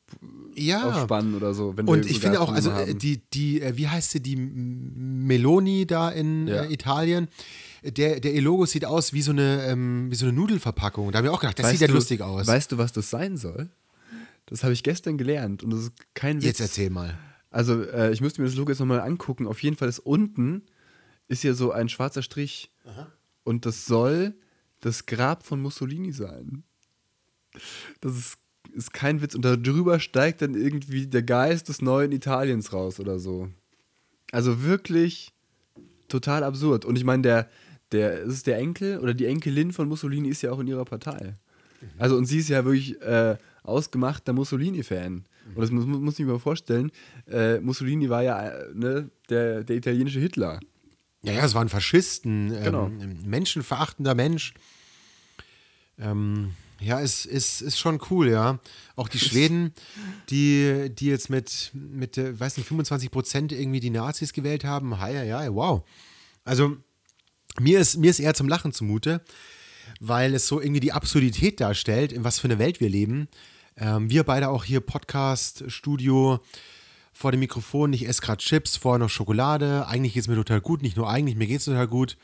[0.55, 0.89] Ja.
[0.89, 1.73] aufspannen oder so?
[1.86, 2.99] Und ich finde auch, also äh, haben?
[2.99, 6.63] die, die, äh, wie heißt sie, die Meloni da in Ja.
[6.63, 7.27] äh, Italien,
[7.84, 11.12] der, der Logo sieht aus wie so eine, ähm, wie so eine Nudelverpackung.
[11.12, 12.47] Da habe ich auch gedacht, das sieht ja du, lustig aus.
[12.47, 13.69] Weißt du, was das sein soll?
[14.45, 16.45] Das habe ich gestern gelernt und das ist kein Witz.
[16.45, 17.17] Jetzt erzähl mal.
[17.49, 19.47] Also, äh, ich müsste mir das Logo jetzt nochmal angucken.
[19.47, 20.63] Auf jeden Fall ist unten
[21.27, 22.71] ist hier so ein schwarzer Strich.
[23.43, 24.36] Und das soll
[24.81, 26.63] das Grab von Mussolini sein.
[28.01, 28.38] Das ist,
[28.73, 29.36] ist kein Witz.
[29.36, 33.49] Und darüber steigt dann irgendwie der Geist des neuen Italiens raus oder so.
[34.31, 35.31] Also wirklich
[36.08, 36.86] total absurd.
[36.86, 37.49] Und ich meine, der,
[37.91, 41.34] der, ist der Enkel oder die Enkelin von Mussolini ist ja auch in ihrer Partei.
[41.97, 45.25] Also, und sie ist ja wirklich äh, ausgemachter Mussolini-Fan.
[45.54, 46.91] Und das muss, muss ich mir mal vorstellen.
[47.30, 50.60] Äh, Mussolini war ja äh, ne, der, der italienische Hitler.
[51.23, 52.86] Ja, ja, es waren Faschisten, ähm, Genau.
[52.86, 54.54] ein menschenverachtender Mensch.
[55.97, 58.60] Ähm, ja, ist, ist, ist schon cool, ja.
[58.95, 59.73] Auch die Schweden,
[60.30, 64.91] die, die jetzt mit, mit weiß nicht, 25 Prozent irgendwie die Nazis gewählt haben.
[64.91, 65.84] Ja, ja, ja, wow.
[66.43, 66.78] Also,
[67.60, 69.21] mir ist, mir ist eher zum Lachen zumute,
[69.99, 73.28] weil es so irgendwie die Absurdität darstellt, in was für eine Welt wir leben.
[73.77, 76.39] Ähm, wir beide auch hier Podcast, Studio,
[77.11, 77.93] vor dem Mikrofon.
[77.93, 79.88] Ich esse gerade Chips, vorher noch Schokolade.
[79.88, 80.81] Eigentlich geht es mir total gut.
[80.81, 82.17] Nicht nur eigentlich, mir geht es total gut.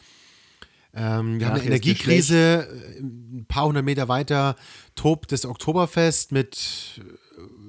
[0.93, 2.67] Ähm, wir Ach, haben eine Energiekrise.
[2.67, 4.55] Äh, Ein paar hundert Meter weiter
[4.95, 7.01] tobt das Oktoberfest mit äh,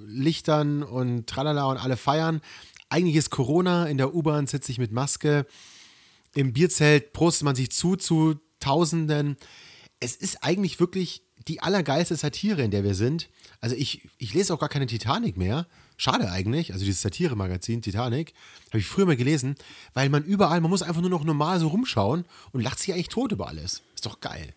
[0.06, 2.40] Lichtern und tralala und alle feiern.
[2.88, 3.86] Eigentlich ist Corona.
[3.86, 5.46] In der U-Bahn sitze ich mit Maske.
[6.34, 9.36] Im Bierzelt prostet man sich zu zu Tausenden.
[10.00, 13.28] Es ist eigentlich wirklich die allergeilste Satire, in der wir sind.
[13.62, 15.66] Also ich, ich lese auch gar keine Titanic mehr.
[15.96, 16.72] Schade eigentlich.
[16.72, 18.34] Also dieses Satire-Magazin Titanic
[18.70, 19.54] habe ich früher mal gelesen,
[19.94, 23.08] weil man überall, man muss einfach nur noch normal so rumschauen und lacht sich eigentlich
[23.08, 23.82] tot über alles.
[23.94, 24.52] Ist doch geil.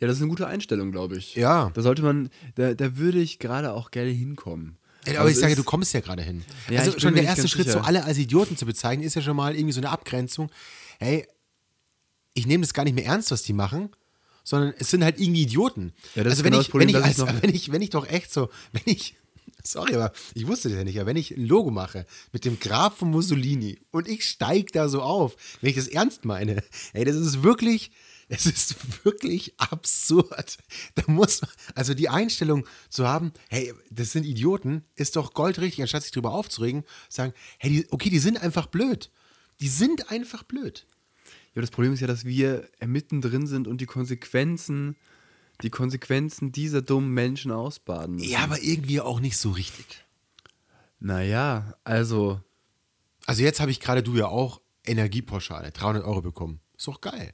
[0.00, 1.34] Ja, das ist eine gute Einstellung, glaube ich.
[1.36, 1.70] Ja.
[1.74, 4.78] Da sollte man, da, da würde ich gerade auch gerne hinkommen.
[5.06, 6.42] Aber Also ich es sage, du kommst ja gerade hin.
[6.70, 7.86] Ja, also schon der erste Schritt, so sicher.
[7.86, 10.50] alle als Idioten zu bezeichnen, ist ja schon mal irgendwie so eine Abgrenzung.
[10.98, 11.26] Hey,
[12.32, 13.90] ich nehme das gar nicht mehr ernst, was die machen,
[14.46, 15.92] sondern es sind halt irgendwie Idioten.
[16.14, 17.72] Ja, das also ist wenn genau ich, Problem, wenn ich, ich als, noch- wenn ich,
[17.72, 19.16] wenn ich doch echt so, wenn ich,
[19.64, 22.60] sorry, aber ich wusste das ja nicht, aber wenn ich ein Logo mache mit dem
[22.60, 27.04] Grab von Mussolini und ich steige da so auf, wenn ich das ernst meine, ey,
[27.04, 27.90] das ist wirklich,
[28.28, 30.58] es ist wirklich absurd.
[30.94, 35.82] Da muss man, also die Einstellung zu haben, hey, das sind Idioten, ist doch goldrichtig,
[35.82, 39.10] anstatt sich drüber aufzuregen, sagen, hey, die, okay, die sind einfach blöd.
[39.60, 40.86] Die sind einfach blöd.
[41.56, 44.94] Ja, das Problem ist ja, dass wir mittendrin sind und die Konsequenzen,
[45.62, 48.28] die Konsequenzen dieser dummen Menschen ausbaden müssen.
[48.28, 50.04] Ja, aber irgendwie auch nicht so richtig.
[51.00, 52.42] Naja, also,
[53.24, 56.60] Also jetzt habe ich gerade, du ja auch, Energiepauschale, 300 Euro bekommen.
[56.76, 57.32] Ist doch geil.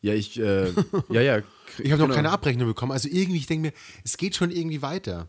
[0.00, 0.72] ja, ich, äh,
[1.10, 1.42] ja, ja.
[1.78, 2.14] Ich habe noch genau.
[2.16, 2.92] keine Abrechnung bekommen.
[2.92, 5.28] Also irgendwie, ich denke mir, es geht schon irgendwie weiter.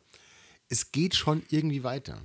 [0.70, 2.22] Es geht schon irgendwie weiter.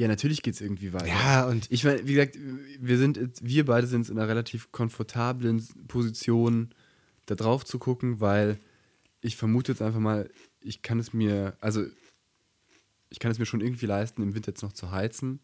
[0.00, 1.08] Ja, natürlich geht es irgendwie weiter.
[1.08, 2.38] Ja, und- ich meine, wie gesagt,
[2.80, 6.74] wir sind, wir beide sind in einer relativ komfortablen Position,
[7.26, 8.58] da drauf zu gucken, weil
[9.20, 10.30] ich vermute jetzt einfach mal,
[10.62, 11.84] ich kann es mir, also
[13.10, 15.40] ich kann es mir schon irgendwie leisten, im Winter jetzt noch zu heizen.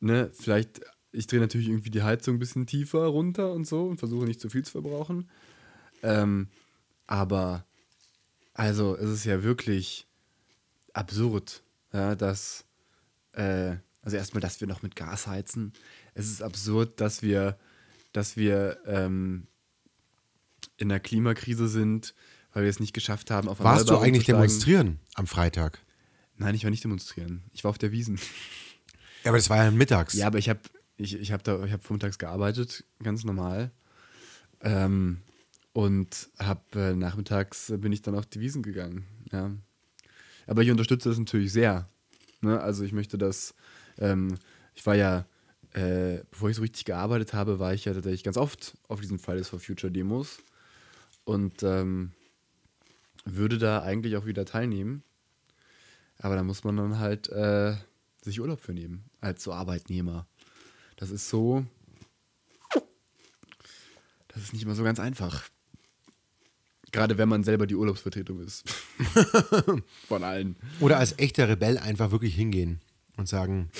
[0.00, 0.80] Ne, vielleicht,
[1.12, 4.40] ich drehe natürlich irgendwie die Heizung ein bisschen tiefer runter und so und versuche nicht
[4.40, 5.28] zu viel zu verbrauchen.
[6.02, 6.48] Ähm,
[7.06, 7.66] aber,
[8.54, 10.06] also, es ist ja wirklich
[10.94, 11.62] absurd,
[11.92, 12.64] ja, dass,
[13.32, 15.72] äh, also erstmal, dass wir noch mit Gas heizen.
[16.14, 17.58] Es ist absurd, dass wir,
[18.12, 19.46] dass wir ähm,
[20.76, 22.14] in einer Klimakrise sind,
[22.52, 25.78] weil wir es nicht geschafft haben, auf Warst du eigentlich demonstrieren am Freitag?
[26.36, 27.44] Nein, ich war nicht demonstrieren.
[27.52, 28.18] Ich war auf der Wiesen.
[29.22, 30.14] Ja, aber das war ja mittags.
[30.14, 30.60] Ja, aber ich habe
[30.96, 33.70] ich, ich hab da, ich hab vormittags gearbeitet, ganz normal.
[34.60, 35.22] Ähm,
[35.72, 39.06] und hab, äh, nachmittags bin ich dann auf die Wiesen gegangen.
[39.30, 39.50] Ja.
[40.46, 41.88] Aber ich unterstütze das natürlich sehr.
[42.42, 42.60] Ne?
[42.60, 43.54] Also ich möchte das,
[43.98, 44.36] ähm,
[44.74, 45.24] ich war ja,
[45.72, 49.18] äh, bevor ich so richtig gearbeitet habe, war ich ja tatsächlich ganz oft auf diesen
[49.18, 50.38] Fridays for Future Demos
[51.24, 52.12] und ähm,
[53.24, 55.02] würde da eigentlich auch wieder teilnehmen.
[56.18, 57.74] Aber da muss man dann halt äh,
[58.20, 60.26] sich Urlaub für nehmen, als so Arbeitnehmer.
[60.96, 61.64] Das ist so.
[64.28, 65.48] Das ist nicht immer so ganz einfach.
[66.92, 68.64] Gerade wenn man selber die Urlaubsvertretung ist.
[70.08, 70.56] Von allen.
[70.80, 72.80] Oder als echter Rebell einfach wirklich hingehen
[73.16, 73.70] und sagen,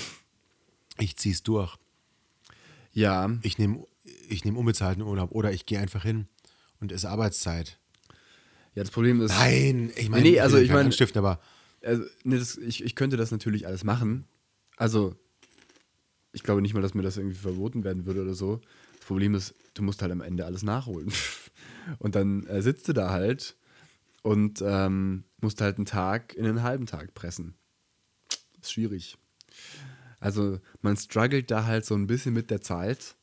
[0.98, 1.76] ich zieh's durch.
[2.92, 3.84] Ja, Ich nehme
[4.28, 6.26] ich nehm unbezahlten Urlaub oder ich gehe einfach hin
[6.80, 7.78] und es ist Arbeitszeit.
[8.74, 9.30] ja, das Problem ist.
[9.30, 11.38] Nein, ich meine, Nee, also ich meine- anstiften, aber
[11.84, 14.24] Also, nee, das, ich, ich könnte das natürlich alles machen.
[14.76, 15.14] Also,
[16.32, 18.60] ich glaube nicht mal, dass mir das irgendwie verboten werden würde oder so.
[18.98, 21.12] Das Problem ist, du musst halt am Ende alles nachholen.
[21.98, 23.56] Und dann äh, sitzt du da halt
[24.22, 27.54] und ähm, musst halt einen Tag in einen halben Tag pressen.
[28.60, 29.18] Ist schwierig.
[30.20, 33.16] Also, man struggelt da halt so ein bisschen mit der Zeit.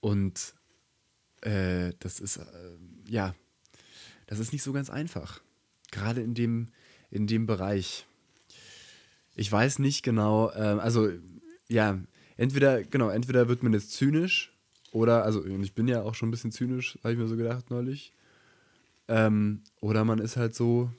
[0.00, 0.54] Und
[1.40, 2.76] äh, das ist, äh,
[3.08, 3.34] ja,
[4.26, 5.40] das ist nicht so ganz einfach.
[5.90, 6.68] Gerade in dem,
[7.10, 8.06] in dem Bereich.
[9.34, 11.10] Ich weiß nicht genau, ähm, also
[11.68, 11.98] ja,
[12.36, 14.52] entweder, genau, entweder wird man jetzt zynisch
[14.92, 17.36] oder, also und ich bin ja auch schon ein bisschen zynisch, habe ich mir so
[17.36, 18.12] gedacht neulich.
[19.08, 20.90] Ähm, oder man ist halt so,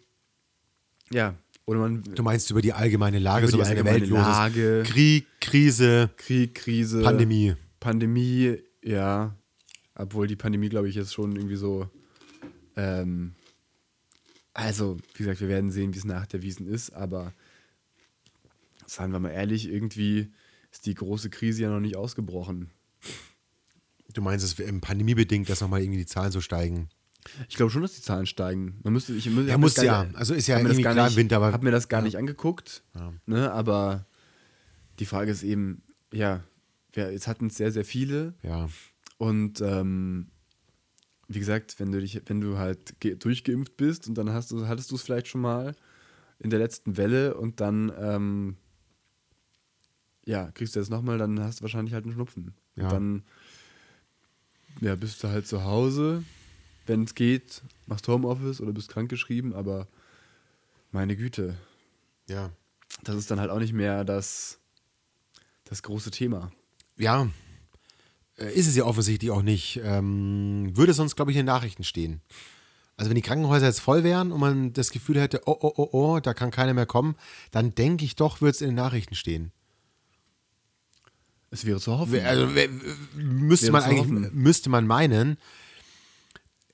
[1.11, 4.09] ja, oder man du meinst über die allgemeine Lage, Über die in der allgemeine Welt
[4.09, 4.25] los ist.
[4.25, 4.83] Lage.
[4.85, 7.55] Krieg, Krise, Krieg, Krise, Pandemie.
[7.79, 9.35] Pandemie, ja.
[9.95, 11.89] Obwohl die Pandemie, glaube ich, jetzt schon irgendwie so.
[12.75, 13.35] Ähm,
[14.53, 17.33] also, wie gesagt, wir werden sehen, wie es nach der Wiesen ist, aber
[18.85, 20.33] seien wir mal ehrlich, irgendwie
[20.71, 22.69] ist die große Krise ja noch nicht ausgebrochen.
[24.13, 26.89] Du meinst es im pandemiebedingt, dass nochmal irgendwie die Zahlen so steigen.
[27.49, 28.79] Ich glaube schon, dass die Zahlen steigen.
[28.83, 30.03] Man müsste, ich, ich Ja, muss ja.
[30.05, 32.05] nicht- Also ist ja irgendwie klar nicht, im Winter, aber- habe mir das gar ja.
[32.05, 32.83] nicht angeguckt.
[32.95, 33.13] Ja.
[33.27, 34.05] Ne, aber
[34.99, 36.43] die Frage ist eben, ja,
[36.93, 38.33] wir, jetzt hatten es sehr, sehr viele.
[38.43, 38.69] Ja.
[39.17, 40.29] Und ähm,
[41.27, 44.67] wie gesagt, wenn du dich, wenn du halt ge- durchgeimpft bist und dann hast du,
[44.67, 45.75] hattest du es vielleicht schon mal
[46.39, 48.57] in der letzten Welle und dann ähm,
[50.25, 52.53] ja, kriegst du das nochmal, dann hast du wahrscheinlich halt einen Schnupfen.
[52.75, 52.85] Ja.
[52.85, 53.23] Und dann
[54.79, 56.23] ja, bist du halt zu Hause,
[56.85, 59.87] wenn es geht, machst Homeoffice oder bist krankgeschrieben, aber
[60.91, 61.55] meine Güte,
[62.27, 62.51] Ja.
[63.03, 64.59] das ist dann halt auch nicht mehr das,
[65.65, 66.51] das große Thema.
[66.97, 67.27] Ja.
[68.37, 69.79] Äh, Ist es ja offensichtlich auch nicht.
[69.83, 72.21] Ähm, würde sonst, glaube ich, in den Nachrichten stehen.
[72.97, 75.89] Also wenn die Krankenhäuser jetzt voll wären und man das Gefühl hätte, oh, oh, oh,
[75.91, 77.15] oh, da kann keiner mehr kommen,
[77.51, 79.51] dann denke ich doch, würde es in den Nachrichten stehen.
[81.51, 82.19] Es wäre zu hoffen.
[82.21, 82.47] Also
[83.15, 84.29] müsste man eigentlich, hoffen.
[84.33, 85.37] müsste man meinen.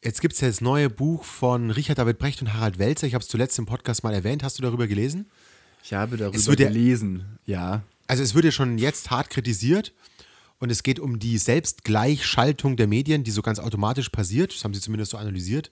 [0.04, 3.08] Jetzt gibt es ja das neue Buch von Richard David Brecht und Harald Welzer.
[3.08, 4.44] Ich habe es zuletzt im Podcast mal erwähnt.
[4.44, 5.30] Hast du darüber gelesen?
[5.84, 7.82] ich habe darüber Es wird ja- gelesen, ja.
[8.08, 9.94] Also es wird ja schon jetzt hart kritisiert
[10.60, 14.54] und es geht um die Selbstgleichschaltung der Medien, die so ganz automatisch passiert.
[14.54, 15.72] Das haben sie zumindest so analysiert.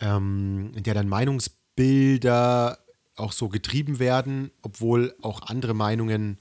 [0.00, 2.78] Ähm, in der dann Meinungsbilder
[3.16, 6.38] auch so getrieben werden, obwohl auch andere Meinungen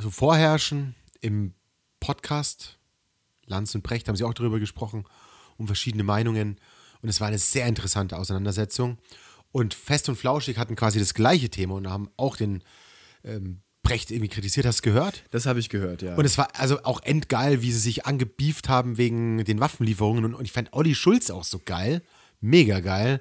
[0.00, 0.94] so vorherrschen.
[1.20, 1.54] Im
[2.00, 2.78] Podcast
[3.46, 5.04] Lanz und Brecht haben sie auch darüber gesprochen,
[5.58, 6.58] um verschiedene Meinungen.
[7.02, 8.98] Und es war eine sehr interessante Auseinandersetzung.
[9.52, 12.62] Und Fest und Flauschig hatten quasi das gleiche Thema und haben auch den
[13.24, 14.66] ähm, Brecht irgendwie kritisiert.
[14.66, 15.24] Hast du gehört?
[15.30, 16.14] Das habe ich gehört, ja.
[16.14, 20.24] Und es war also auch endgeil, wie sie sich angebieft haben wegen den Waffenlieferungen.
[20.24, 22.02] Und, und ich fand Olli Schulz auch so geil.
[22.40, 23.20] Mega geil.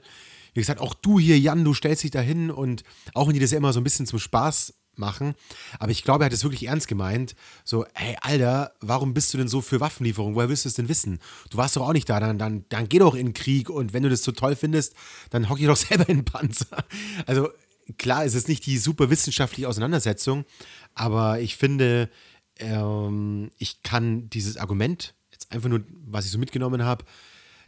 [0.54, 3.40] Wie gesagt, auch du hier, Jan, du stellst dich da hin und auch wenn die
[3.40, 5.36] das ja immer so ein bisschen zum Spaß machen,
[5.80, 7.36] aber ich glaube, er hat es wirklich ernst gemeint.
[7.64, 10.36] So, hey, Alter, warum bist du denn so für Waffenlieferungen?
[10.36, 11.20] Woher willst du es denn wissen?
[11.50, 13.94] Du warst doch auch nicht da, dann, dann, dann geh doch in den Krieg und
[13.94, 14.94] wenn du das so toll findest,
[15.30, 16.86] dann hock ich doch selber in den Panzer.
[17.26, 17.50] Also
[17.98, 20.46] klar, es ist nicht die super wissenschaftliche Auseinandersetzung,
[20.94, 22.10] aber ich finde,
[22.58, 27.06] ähm, ich kann dieses Argument, jetzt einfach nur, was ich so mitgenommen habe,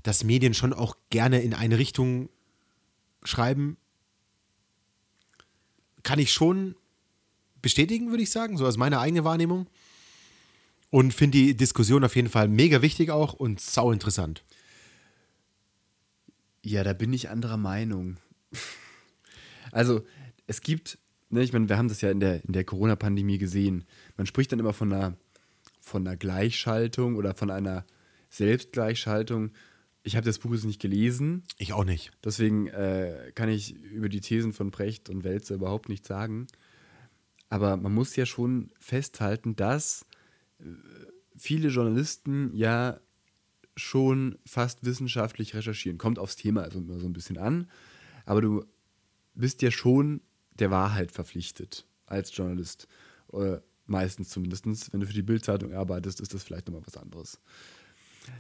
[0.04, 2.30] dass Medien schon auch gerne in eine Richtung
[3.24, 3.78] schreiben,
[6.04, 6.76] kann ich schon
[7.62, 9.67] bestätigen, würde ich sagen, so aus meiner eigenen Wahrnehmung.
[10.89, 14.43] Und finde die Diskussion auf jeden Fall mega wichtig auch und sau interessant.
[16.63, 18.17] Ja, da bin ich anderer Meinung.
[19.74, 20.02] Also,
[20.47, 20.97] es gibt,
[21.30, 23.86] ne, ich meine, wir haben das ja in der, in der Corona-Pandemie gesehen.
[24.17, 25.15] Man spricht dann immer von einer,
[25.80, 27.86] von einer Gleichschaltung oder von einer
[28.30, 29.52] Selbstgleichschaltung.
[30.04, 32.12] Ich habe das Buch jetzt nicht gelesen, Ich auch nicht.
[32.26, 36.47] deswegen äh, kann ich über die Thesen von Brecht und Welzer überhaupt nichts sagen.
[37.52, 40.06] Aber man muss ja schon festhalten, dass
[40.60, 40.64] äh,
[41.36, 43.02] viele Journalisten ja
[43.76, 45.98] schon fast wissenschaftlich recherchieren.
[45.98, 47.70] Kommt aufs Thema also immer so ein bisschen an.
[48.26, 48.66] Aber du
[49.34, 50.22] bist ja schon
[50.60, 52.88] der Wahrheit verpflichtet als Journalist.
[53.28, 54.66] Oder meistens zumindest.
[54.94, 57.38] Wenn du für die Bildzeitung arbeitest, ist das vielleicht nochmal was anderes.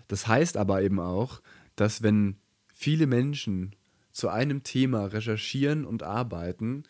[0.07, 1.41] Das heißt aber eben auch,
[1.75, 2.37] dass wenn
[2.73, 3.75] viele Menschen
[4.13, 6.83] zu einem Thema recherchieren und arbeiten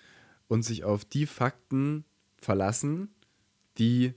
[0.48, 2.06] und sich auf die Fakten
[2.42, 3.10] verlassen,
[3.78, 4.14] die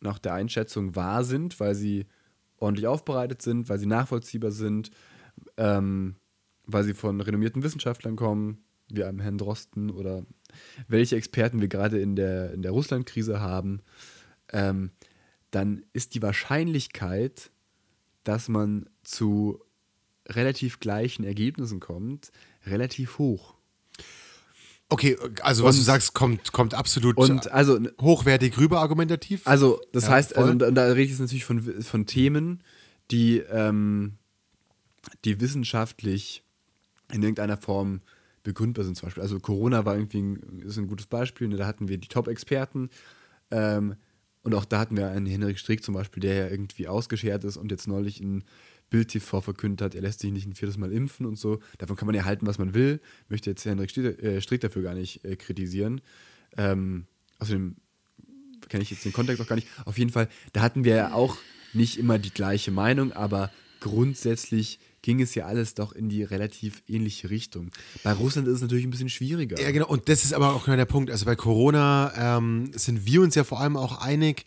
[0.00, 2.06] nach der Einschätzung wahr sind, weil sie
[2.58, 4.90] ordentlich aufbereitet sind, weil sie nachvollziehbar sind,
[5.56, 6.16] ähm,
[6.64, 8.58] weil sie von renommierten Wissenschaftlern kommen,
[8.88, 10.24] wie einem Herrn Drosten oder
[10.88, 13.82] welche Experten wir gerade in der, in der Russland-Krise haben,
[14.52, 14.90] ähm,
[15.50, 17.50] dann ist die Wahrscheinlichkeit,
[18.24, 19.60] dass man zu
[20.28, 22.32] relativ gleichen Ergebnissen kommt,
[22.64, 23.55] relativ hoch.
[24.88, 29.46] Okay, also was Und- du sagst, kommt, kommt absolut Und also, hochwertig rüber argumentativ.
[29.46, 32.62] also das Ja, heißt, also, und da rede ich natürlich von, von Themen,
[33.10, 34.14] die, ähm,
[35.24, 36.42] die wissenschaftlich
[37.12, 38.00] in irgendeiner Form
[38.44, 38.96] begründbar sind.
[38.96, 41.48] Zum Beispiel, also Corona war irgendwie ein, ist ein gutes Beispiel.
[41.48, 41.56] Ne?
[41.56, 42.90] Da hatten wir die Top-Experten.
[43.50, 43.96] Ähm,
[44.42, 47.56] und auch da hatten wir einen Henrik Strick zum Beispiel, der ja irgendwie ausgeschert ist
[47.56, 48.44] und jetzt neulich in
[48.90, 51.60] Bild TV verkündet hat, er lässt sich nicht ein viertes Mal impfen und so.
[51.78, 53.00] Davon kann man ja halten, was man will.
[53.28, 56.00] Möchte jetzt Henrik Strick, äh, Strick dafür gar nicht äh, kritisieren.
[56.56, 57.06] Ähm,
[57.38, 57.76] außerdem
[58.68, 59.68] kenne ich jetzt den Kontext auch gar nicht.
[59.84, 61.36] Auf jeden Fall, da hatten wir ja auch
[61.72, 66.82] nicht immer die gleiche Meinung, aber grundsätzlich ging es ja alles doch in die relativ
[66.88, 67.70] ähnliche Richtung.
[68.02, 69.60] Bei Russland ist es natürlich ein bisschen schwieriger.
[69.60, 69.86] Ja, genau.
[69.86, 71.10] Und das ist aber auch genau der Punkt.
[71.10, 74.46] Also bei Corona ähm, sind wir uns ja vor allem auch einig.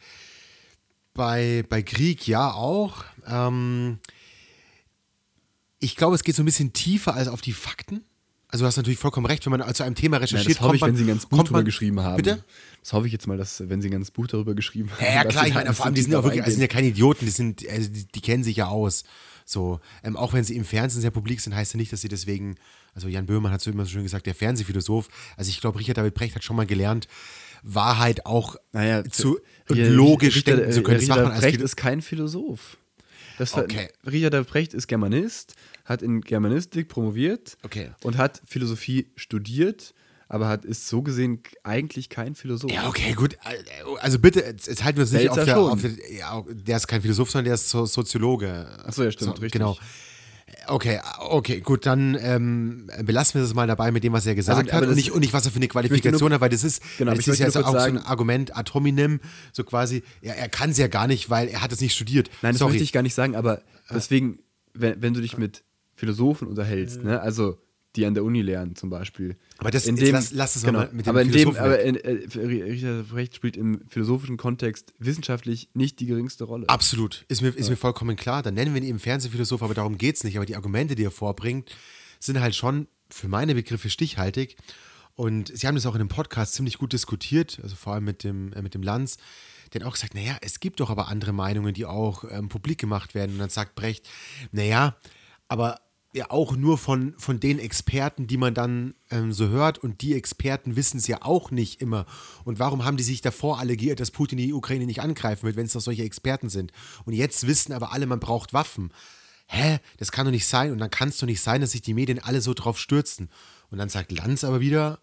[1.13, 3.05] Bei, bei Krieg ja auch.
[3.25, 3.99] Ähm,
[5.79, 8.03] ich glaube, es geht so ein bisschen tiefer als auf die Fakten.
[8.51, 10.75] Also du hast natürlich vollkommen recht, wenn man zu einem Thema Ja, recherchiert, das hoffe
[10.75, 12.17] ich, man, wenn Sie ein ganzes Buch kommt darüber man, geschrieben haben.
[12.17, 12.43] Bitte?
[12.81, 15.03] Das hoffe ich jetzt mal, dass, wenn Sie ein ganzes Buch darüber geschrieben haben.
[15.05, 16.67] Ja, ja klar, ich meine, ein vor allem, die sind ja wirklich, also sind ja
[16.67, 19.03] keine Idioten, die sind, also die, die kennen sich ja aus.
[19.45, 22.07] So, ähm, auch wenn sie im Fernsehen sehr publik sind, heißt ja nicht, dass sie
[22.07, 22.55] deswegen,
[22.95, 25.97] also Jan Böhmermann hat so immer so schön gesagt, der Fernsehphilosoph, also ich glaube, Richard
[25.97, 27.07] David Brecht hat schon mal gelernt,
[27.61, 29.39] Wahrheit auch Naja, zu
[29.69, 30.99] Richard- logisch Richard- denken zu können.
[30.99, 32.77] Richard man als Brecht ist kein Philosoph.
[33.39, 33.89] Das ver- Okay.
[34.05, 37.89] Richard David Brecht ist Germanist, hat in Germanistik promoviert Okay.
[38.03, 39.93] und hat Philosophie studiert,
[40.27, 42.71] aber hat, ist so gesehen eigentlich kein Philosoph.
[42.71, 43.37] Ja, okay, gut.
[44.01, 47.01] Also bitte, jetzt halten wir uns nicht auf der, auf der, ja, der ist kein
[47.01, 48.67] Philosoph, sondern der ist so Soziologe.
[48.85, 49.53] Achso, ja, stimmt, so, richtig.
[49.53, 49.77] Genau.
[50.67, 54.57] Okay, okay, gut, dann ähm, belassen wir das mal dabei mit dem, was er gesagt
[54.59, 56.63] Also, hat und nicht, und nicht, was er für eine Qualifikation nur- hat, weil das
[56.63, 59.19] ist, Genau, das ist jetzt nur auch kurz so ein sagen- Argument ad hominem,
[59.51, 62.29] so quasi, ja, er kann es ja gar nicht, weil er hat es nicht studiert.
[62.41, 62.71] Nein, das Sorry.
[62.73, 63.61] möchte ich gar nicht sagen, aber
[63.93, 64.39] deswegen,
[64.73, 65.63] wenn, wenn du dich mit
[65.95, 67.57] Philosophen unterhältst, ne, also
[67.95, 69.35] die an der Uni lernen zum Beispiel.
[69.57, 71.81] Aber das- in dem, lass- lass es mal genau, mit dem aber in dem, aber
[71.81, 76.69] in, äh, Richard Brecht spielt im philosophischen Kontext wissenschaftlich nicht die geringste Rolle.
[76.69, 78.43] Absolut, ist mir, ist mir vollkommen klar.
[78.43, 80.37] Dann nennen wir ihn eben Fernsehphilosoph, aber darum geht es nicht.
[80.37, 81.75] Aber die Argumente, die er vorbringt,
[82.19, 84.55] sind halt schon für meine Begriffe stichhaltig.
[85.15, 88.23] Und sie haben das auch in dem Podcast ziemlich gut diskutiert, also vor allem mit
[88.23, 89.17] dem, äh, mit dem Lanz.
[89.73, 93.13] Der auch gesagt, naja, es gibt doch aber andere Meinungen, die auch ähm, publik gemacht
[93.15, 93.33] werden.
[93.33, 94.07] Und dann sagt Brecht,
[94.51, 94.95] naja,
[95.47, 95.79] aber
[96.13, 99.77] ja auch nur von, von den Experten, die man dann ähm, so hört.
[99.77, 102.05] Und die Experten wissen es ja auch nicht immer.
[102.45, 105.55] Und warum haben die sich davor alle geirrt, dass Putin die Ukraine nicht angreifen wird,
[105.55, 106.71] wenn es doch solche Experten sind?
[107.05, 108.91] Und jetzt wissen aber alle, man braucht Waffen.
[109.47, 109.79] Hä?
[109.97, 110.71] Das kann doch nicht sein.
[110.71, 113.29] Und dann kann es doch nicht sein, dass sich die Medien alle so drauf stürzen.
[113.69, 114.99] Und dann sagt Lanz aber wieder,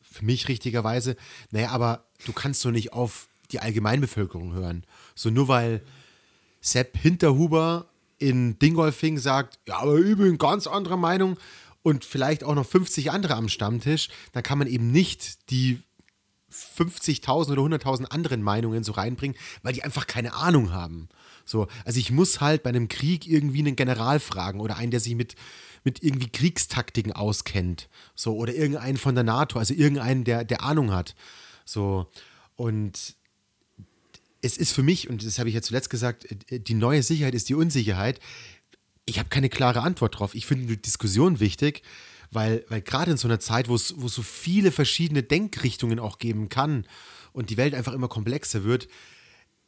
[0.00, 1.16] für mich richtigerweise,
[1.50, 4.84] naja, aber du kannst doch nicht auf die Allgemeinbevölkerung hören.
[5.14, 5.82] So nur weil
[6.60, 11.38] Sepp Hinterhuber in Dingolfing sagt, ja, aber ich bin ganz anderer Meinung
[11.82, 15.80] und vielleicht auch noch 50 andere am Stammtisch, dann kann man eben nicht die
[16.50, 21.08] 50.000 oder 100.000 anderen Meinungen so reinbringen, weil die einfach keine Ahnung haben.
[21.44, 25.00] So, also ich muss halt bei einem Krieg irgendwie einen General fragen oder einen, der
[25.00, 25.34] sich mit,
[25.84, 27.88] mit irgendwie Kriegstaktiken auskennt.
[28.14, 31.14] So, oder irgendeinen von der NATO, also irgendeinen, der, der Ahnung hat.
[31.64, 32.10] So,
[32.56, 33.16] und
[34.42, 37.34] es ist für mich, und das habe ich ja zuletzt gesagt, äh, die neue Sicherheit
[37.34, 38.20] ist die Unsicherheit.
[39.04, 40.34] Ich habe keine klare Antwort drauf.
[40.34, 41.82] Ich finde die Diskussion wichtig,
[42.30, 46.48] weil, weil gerade in so einer Zeit, wo es so viele verschiedene Denkrichtungen auch geben
[46.48, 46.86] kann
[47.32, 48.88] und die Welt einfach immer komplexer wird,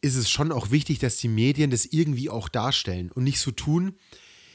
[0.03, 3.51] ist es schon auch wichtig, dass die Medien das irgendwie auch darstellen und nicht so
[3.51, 3.97] tun,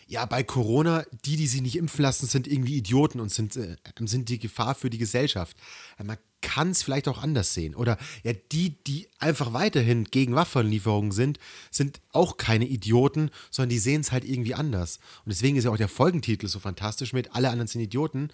[0.08, 3.76] ja, bei Corona, die, die sich nicht impfen lassen, sind irgendwie Idioten und sind, äh,
[4.02, 5.58] sind die Gefahr für die Gesellschaft.
[6.04, 7.74] Man kann es vielleicht auch anders sehen.
[7.74, 11.40] Oder ja, die, die einfach weiterhin gegen Waffenlieferungen sind,
[11.72, 15.00] sind auch keine Idioten, sondern die sehen es halt irgendwie anders.
[15.26, 18.30] Und deswegen ist ja auch der Folgentitel so fantastisch mit Alle anderen sind Idioten.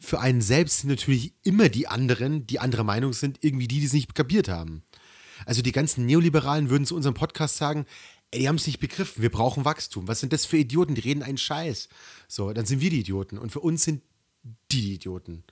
[0.00, 3.86] Für einen selbst sind natürlich immer die anderen, die anderer Meinung sind, irgendwie die, die
[3.86, 4.82] es nicht kapiert haben.
[5.44, 7.84] Also die ganzen Neoliberalen würden zu unserem Podcast sagen,
[8.30, 10.08] ey, die haben es nicht begriffen, wir brauchen Wachstum.
[10.08, 10.94] Was sind das für Idioten?
[10.94, 11.90] Die reden einen Scheiß.
[12.26, 14.02] So, dann sind wir die Idioten und für uns sind
[14.72, 15.44] die die Idioten.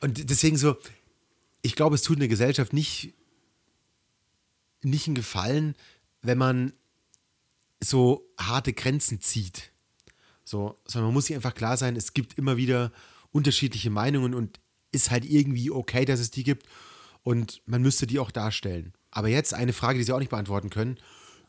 [0.00, 0.76] Und deswegen so,
[1.62, 3.14] ich glaube, es tut eine Gesellschaft nicht,
[4.82, 5.74] nicht einen Gefallen,
[6.22, 6.72] wenn man
[7.82, 9.72] so harte Grenzen zieht.
[10.44, 12.92] So, sondern man muss sich einfach klar sein, es gibt immer wieder
[13.30, 14.60] unterschiedliche Meinungen und
[14.92, 16.66] ist halt irgendwie okay, dass es die gibt
[17.22, 18.92] und man müsste die auch darstellen.
[19.10, 20.98] Aber jetzt eine Frage, die Sie auch nicht beantworten können.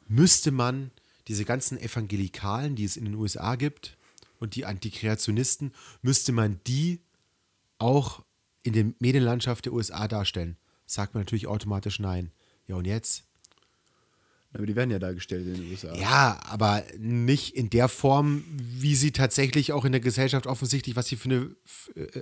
[0.08, 0.92] Müsste man
[1.28, 3.98] diese ganzen Evangelikalen, die es in den USA gibt
[4.40, 7.02] und die Antikreationisten, müsste man die
[7.78, 8.24] auch
[8.64, 10.58] in der Medienlandschaft der USA darstellen?
[10.86, 12.32] Sagt man natürlich automatisch nein.
[12.68, 13.24] Ja, und jetzt?
[14.56, 15.94] Aber die werden ja dargestellt in den USA.
[15.96, 21.08] Ja, aber nicht in der Form, wie sie tatsächlich auch in der Gesellschaft offensichtlich, was
[21.08, 21.56] sie für eine,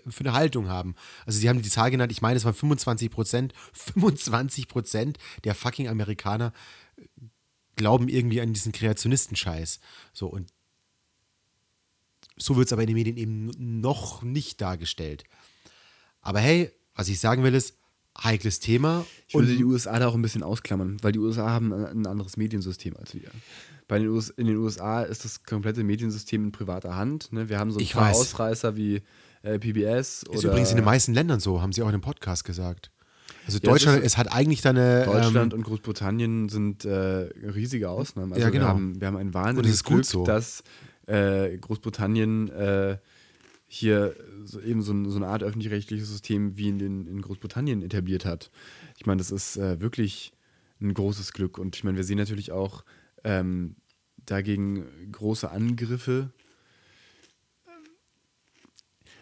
[0.08, 0.96] für eine Haltung haben.
[1.28, 5.54] Also sie haben die Zahl genannt, ich meine, es waren 25 Prozent, 25 Prozent der
[5.54, 6.54] fucking Amerikaner
[7.76, 9.80] glauben irgendwie an diesen Kreationisten-Scheiß.
[10.12, 10.52] So, und
[12.38, 15.24] so wird es aber in den Medien eben noch nicht dargestellt.
[16.24, 17.76] Aber hey, was ich sagen will ist,
[18.22, 19.06] heikles Thema.
[19.28, 22.38] Ich würde die USA da auch ein bisschen ausklammern, weil die USA haben ein anderes
[22.38, 23.30] Mediensystem als wir.
[23.88, 27.32] Bei den US in den USA ist das komplette Mediensystem in privater Hand.
[27.34, 27.50] Ne?
[27.50, 28.18] Wir haben so ein Ich paar weiß.
[28.20, 29.02] Ausreißer wie
[29.42, 32.02] äh, PBS ist oder übrigens in den meisten Ländern so, haben sie auch in dem
[32.02, 32.92] Podcast gesagt.
[33.46, 35.04] Also Ja, Deutschland, ist- es hat eigentlich da eine.
[35.06, 36.94] Deutschland ähm, und Großbritannien sind äh,
[37.54, 38.32] riesige Ausnahmen.
[38.32, 38.66] Also Ja, genau.
[38.66, 40.24] wir, haben, wir haben ein Und wahnsinniges es ist gut Glück, so.
[40.26, 40.64] dass
[41.08, 42.98] äh, Großbritannien äh,
[43.76, 48.24] hier so, eben so, so eine Art öffentlich-rechtliches System wie in, den, in Großbritannien etabliert
[48.24, 48.52] hat.
[48.98, 50.32] Ich meine, das ist äh, wirklich
[50.80, 51.58] ein großes Glück.
[51.58, 52.86] Und ich meine, wir sehen natürlich auch
[53.24, 53.76] ähm,
[54.28, 56.32] dagegen große Angriffe.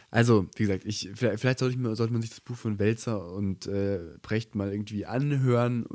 [0.10, 3.32] Also, wie gesagt, ich, vielleicht, vielleicht sollte, ich sollte man sich das Buch von Welzer
[3.32, 5.86] und äh, Brecht mal irgendwie anhören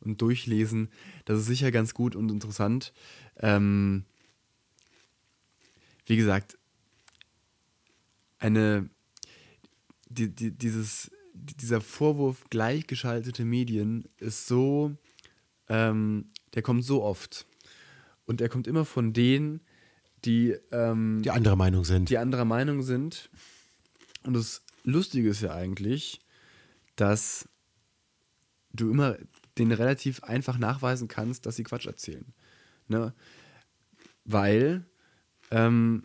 [0.00, 0.88] und durchlesen.
[1.26, 2.94] Das ist sicher ganz gut und interessant.
[3.36, 4.04] Ähm,
[6.06, 6.57] wie gesagt,
[8.38, 8.88] eine,
[10.08, 14.96] die, die, dieses, dieser Vorwurf gleichgeschaltete Medien ist so,
[15.68, 17.46] ähm, der kommt so oft.
[18.26, 19.60] Und er kommt immer von denen,
[20.24, 22.10] die, ähm, die andere Meinung sind.
[22.10, 23.30] die anderer Meinung sind.
[24.24, 26.20] Und es Lustige ist ja eigentlich,
[26.96, 27.48] dass
[28.72, 29.16] du immer
[29.58, 32.32] denen relativ einfach nachweisen kannst, dass sie Quatsch erzählen.
[32.86, 33.14] Ne?
[34.24, 34.84] Weil,
[35.50, 36.04] ähm,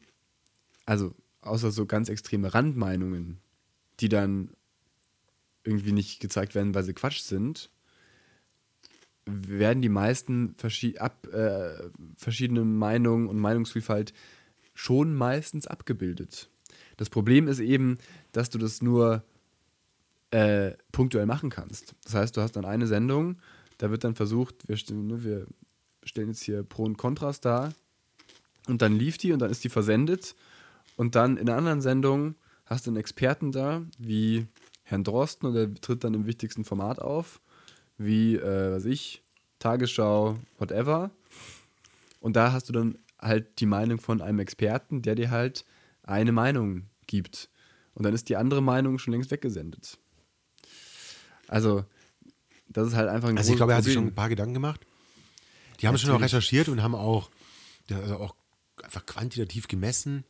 [0.86, 3.40] also außer so ganz extreme Randmeinungen,
[4.00, 4.50] die dann
[5.64, 7.70] irgendwie nicht gezeigt werden, weil sie Quatsch sind,
[9.26, 14.14] werden die meisten verschi ab, äh, verschiedene Meinungen und Meinungsvielfalt
[14.74, 16.50] schon meistens abgebildet.
[16.98, 17.98] Das Problem ist eben,
[18.32, 19.24] dass du das nur
[20.32, 21.96] äh, punktuell machen kannst.
[22.04, 23.38] Das heißt, du hast dann eine Sendung,
[23.78, 25.48] da wird dann versucht, wir, ne, wir
[26.04, 27.74] stellen jetzt hier Pro und Kontras dar
[28.68, 30.36] und dann lief die und dann ist die versendet
[30.96, 32.36] und dann in einer anderen Sendung
[32.66, 34.48] hast du einen Experten da, wie
[34.84, 37.42] Herrn Drosten und der tritt dann im wichtigsten Format auf,
[37.98, 39.24] wie, äh, was ich,
[39.60, 41.12] Tagesschau, whatever.
[42.20, 45.66] Und da hast du dann halt die Meinung von einem Experten, der dir halt
[46.04, 47.50] eine Meinung gibt.
[47.94, 49.98] Und dann ist die andere Meinung schon längst weggesendet.
[51.48, 51.86] Also,
[52.68, 54.54] das ist halt einfach ein Also ich glaube, er hat sich schon ein paar Gedanken
[54.54, 54.86] gemacht.
[55.80, 56.34] Die haben schon auch Natürlich.
[56.34, 57.30] recherchiert und haben auch,
[57.90, 58.36] also auch
[58.82, 60.24] einfach quantitativ gemessen,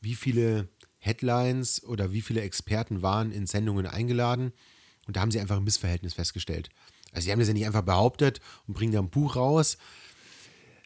[0.00, 0.68] wie viele
[0.98, 4.52] Headlines oder wie viele Experten waren in Sendungen eingeladen.
[5.06, 6.68] Und da haben sie einfach ein Missverhältnis festgestellt.
[7.12, 9.78] Also sie haben das ja nicht einfach behauptet und bringen da ein Buch raus.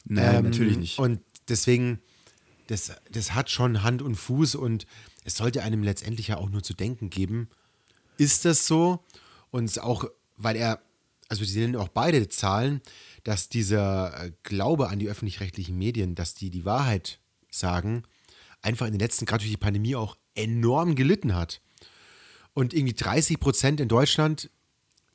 [0.04, 0.98] Nein, Ähm, natürlich nicht.
[0.98, 2.00] Und deswegen,
[2.66, 4.86] das, das hat schon Hand und Fuß und
[5.24, 7.48] es sollte einem letztendlich ja auch nur zu denken geben.
[8.16, 9.04] Ist das so?
[9.50, 10.04] Und auch,
[10.36, 10.80] weil er,
[11.28, 12.80] also sie nennen auch beide Zahlen,
[13.24, 18.04] dass dieser äh, Glaube an die öffentlich-rechtlichen Medien, dass die die Wahrheit sagen,
[18.62, 21.60] einfach in den letzten, gerade durch die Pandemie auch enorm gelitten hat.
[22.52, 24.50] Und irgendwie 30 Prozent in Deutschland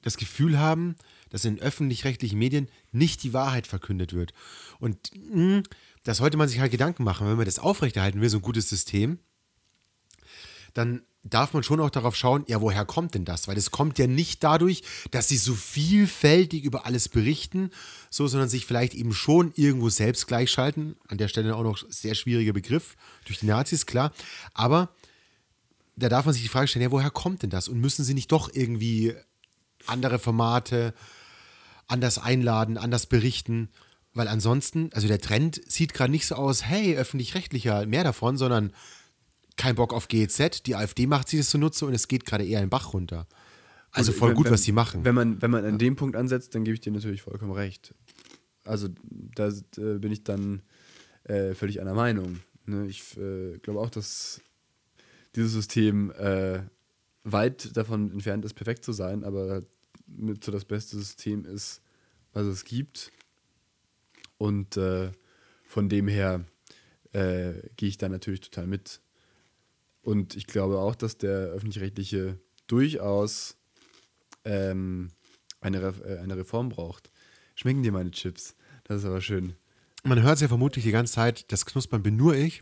[0.02, 0.96] das Gefühl haben,
[1.30, 4.34] dass in öffentlich-rechtlichen Medien nicht die Wahrheit verkündet wird.
[4.80, 5.64] Und mh,
[6.04, 8.70] da sollte man sich halt Gedanken machen, wenn man das aufrechterhalten will, so ein gutes
[8.70, 9.20] System,
[10.76, 13.48] dann darf man schon auch darauf schauen, ja, woher kommt denn das?
[13.48, 17.72] Weil es kommt ja nicht dadurch, dass sie so vielfältig über alles berichten,
[18.12, 20.96] so, sondern sich vielleicht eben schon irgendwo selbst gleichschalten.
[21.08, 22.96] An der Stelle auch noch sehr schwieriger Begriff
[23.26, 24.14] durch die Nazis, klar.
[24.54, 24.90] Aber
[25.96, 27.68] da darf man sich die Frage stellen, ja, woher kommt denn das?
[27.68, 29.16] Und müssen sie nicht doch irgendwie
[29.88, 30.94] andere Formate
[31.88, 33.70] anders einladen, anders berichten?
[34.14, 38.74] Weil ansonsten, also der Trend sieht gerade nicht so aus, hey, öffentlich-rechtlicher, mehr davon, sondern
[39.58, 42.60] kein Bock auf GEZ, die AfD macht sich das zunutze und es geht gerade eher
[42.60, 43.28] den Bach runter.
[43.92, 45.06] Also Und voll gut, wenn, was sie machen.
[45.06, 47.94] Wenn man, wenn man an dem Punkt ansetzt, dann gebe ich dir natürlich vollkommen recht.
[48.66, 50.64] Also da äh, bin ich dann
[51.24, 52.40] äh, völlig einer Meinung.
[52.66, 52.88] Ne?
[52.88, 54.42] Ich äh, glaube auch, dass
[55.36, 56.62] dieses System äh,
[57.24, 59.64] weit davon entfernt ist, perfekt zu sein, aber
[60.08, 61.82] mit so das beste System ist,
[62.34, 63.12] was es gibt.
[64.38, 65.12] Und äh,
[65.68, 66.46] von dem her
[67.14, 69.02] äh, gehe ich da natürlich total mit.
[70.06, 72.38] Und ich glaube auch, dass der öffentlich-rechtliche
[72.68, 73.58] durchaus
[74.44, 75.10] ähm,
[75.62, 77.10] eine, Re äh, eine Reform braucht.
[77.56, 78.56] Schmecken dir meine Chips?
[78.84, 79.56] Das ist aber schön.
[80.04, 82.62] Man hört es ja vermutlich die ganze Zeit, das Knuspern bin nur ich.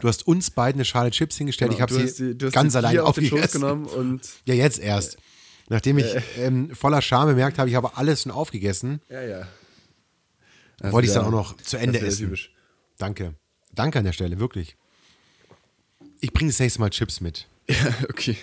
[0.00, 2.50] Du hast uns beiden eine Schale Chips hingestellt, ich habe Genau, du hast sie die-
[2.50, 5.16] ganz die allein Bier auf den Schoß genommen und Ja, jetzt erst.
[5.68, 6.22] Nachdem ich Äh.
[6.38, 9.48] ähm, voller Scham bemerkt habe, ich habe alles schon aufgegessen, ja, ja.
[10.80, 12.24] wollte ich es dann ja- auch noch zu Ende ja essen.
[12.24, 12.52] typisch.
[12.98, 13.34] Danke.
[13.72, 14.76] Danke an der Stelle, wirklich.
[16.20, 17.46] Ich bringe das nächste Mal Chips mit.
[17.68, 18.36] Ja, okay.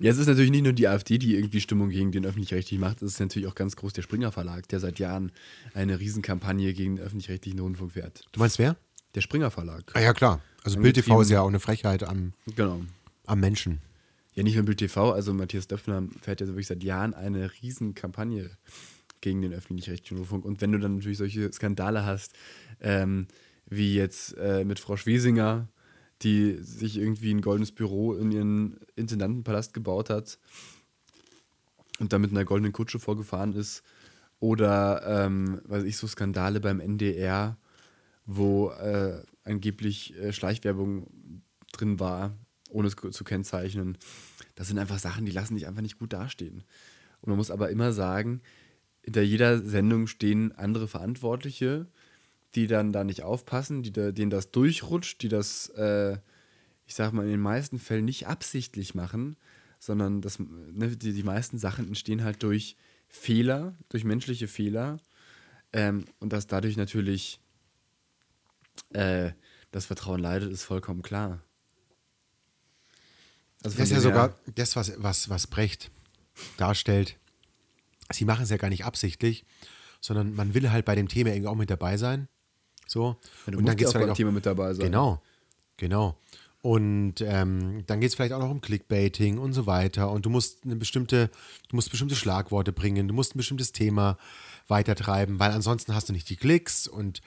[0.00, 3.02] Ja, es ist natürlich nicht nur die AfD, die irgendwie Stimmung gegen den öffentlich-rechtlichen macht.
[3.02, 5.32] Es ist natürlich auch ganz groß der Springer Verlag, der seit Jahren
[5.74, 8.28] eine Riesenkampagne gegen den öffentlich-rechtlichen Rundfunk fährt.
[8.30, 8.76] Du meinst wer?
[9.16, 9.90] Der Springer Verlag.
[9.94, 10.40] Ah ja, klar.
[10.62, 12.80] Also Bild TV ist ja auch eine Frechheit am, Genau.
[13.26, 13.80] am Menschen.
[14.34, 18.50] Ja, nicht nur Bild TV, also Matthias Döpfner fährt ja wirklich seit Jahren eine Riesenkampagne
[19.20, 20.44] gegen den öffentlich-rechtlichen Rundfunk.
[20.44, 22.34] Und wenn du dann natürlich solche Skandale hast,
[22.80, 23.26] ähm,
[23.66, 25.66] wie jetzt äh, mit Frau Schwesinger,
[26.22, 30.38] die sich irgendwie ein goldenes Büro in ihren Intendantenpalast gebaut hat
[31.98, 33.82] und dann mit einer goldenen Kutsche vorgefahren ist,
[34.40, 37.58] oder, ähm, weiß ich, so Skandale beim NDR,
[38.24, 41.42] wo äh, angeblich äh, Schleichwerbung
[41.72, 42.34] drin war,
[42.70, 43.98] ohne es zu kennzeichnen.
[44.54, 46.64] Das sind einfach Sachen, die lassen dich einfach nicht gut dastehen.
[47.20, 48.40] Und man muss aber immer sagen,
[49.02, 51.86] hinter jeder Sendung stehen andere Verantwortliche,
[52.54, 56.18] die dann da nicht aufpassen, die da, denen das durchrutscht, die das, äh,
[56.86, 59.36] ich sag mal, in den meisten Fällen nicht absichtlich machen,
[59.78, 62.76] sondern das, ne, die, die meisten Sachen entstehen halt durch
[63.08, 64.98] Fehler, durch menschliche Fehler
[65.72, 67.40] ähm, und dass dadurch natürlich
[68.92, 69.32] äh,
[69.70, 71.42] das Vertrauen leidet, ist vollkommen klar.
[73.62, 75.90] Also Das ist ja sogar das, was, was, was Brecht
[76.56, 77.18] darstellt.
[78.10, 79.44] Sie machen es ja gar nicht absichtlich,
[80.00, 82.28] sondern man will halt bei dem Thema irgendwie auch mit dabei sein.
[82.90, 83.16] So.
[83.46, 84.86] Ja, du und dann geht's auch vielleicht auch Thema mit dabei sein.
[84.86, 85.22] Genau,
[85.76, 86.18] genau.
[86.60, 90.10] Und ähm, dann geht es vielleicht auch noch um Clickbaiting und so weiter.
[90.10, 91.30] Und du musst eine bestimmte,
[91.68, 94.18] du musst bestimmte Schlagworte bringen, du musst ein bestimmtes Thema
[94.66, 97.22] weitertreiben, weil ansonsten hast du nicht die Klicks und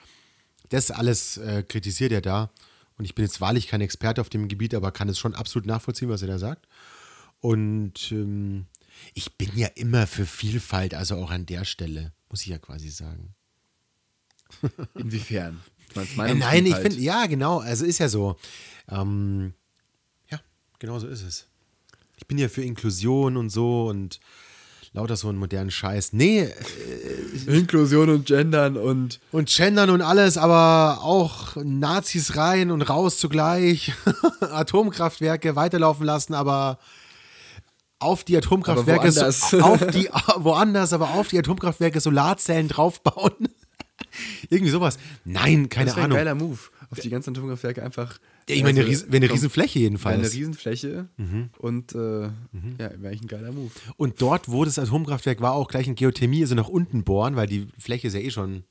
[0.68, 2.50] das alles äh, kritisiert er da.
[2.96, 5.66] Und ich bin jetzt wahrlich kein Experte auf dem Gebiet, aber kann es schon absolut
[5.66, 6.68] nachvollziehen, was er da sagt.
[7.40, 8.66] Und ähm,
[9.14, 12.90] ich bin ja immer für Vielfalt, also auch an der Stelle, muss ich ja quasi
[12.90, 13.34] sagen.
[14.94, 15.60] Inwiefern?
[15.96, 16.82] Äh, nein, ich Vielfalt?
[16.82, 18.36] finde, ja, genau, also ist ja so.
[18.88, 19.54] Ähm,
[20.30, 20.40] ja,
[20.78, 21.46] genau so ist es.
[22.16, 24.20] Ich bin ja für Inklusion und so und
[24.92, 26.12] lauter so einen modernen Scheiß.
[26.12, 26.48] Nee,
[27.46, 33.92] Inklusion und Gendern und und Gendern und alles, aber auch Nazis rein und raus zugleich.
[34.40, 36.78] Atomkraftwerke weiterlaufen lassen, aber
[37.98, 39.54] auf die Atomkraftwerke Aber so, woanders.
[39.54, 43.48] auf die woanders, aber auf die Atomkraftwerke Solarzellen draufbauen.
[44.50, 44.98] Irgendwie sowas.
[45.24, 46.18] Nein, keine das wäre ein Ahnung.
[46.18, 46.58] geiler Move.
[46.90, 48.18] Auf die ganzen Atomkraftwerke einfach.
[48.46, 50.18] Ich meine, eine, also, Ries- eine Riesenfläche jedenfalls.
[50.18, 51.08] eine Riesenfläche
[51.58, 52.30] und äh, ja,
[52.78, 53.70] wäre eigentlich ein geiler Move.
[53.96, 57.46] Und dort, wo das Atomkraftwerk war, auch gleich in Geothermie, also nach unten bohren, weil
[57.46, 58.64] die Fläche ist ja eh schon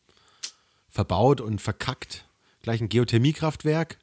[0.90, 2.26] verbaut und verkackt.
[2.62, 3.98] Gleich ein Geothermiekraftwerk.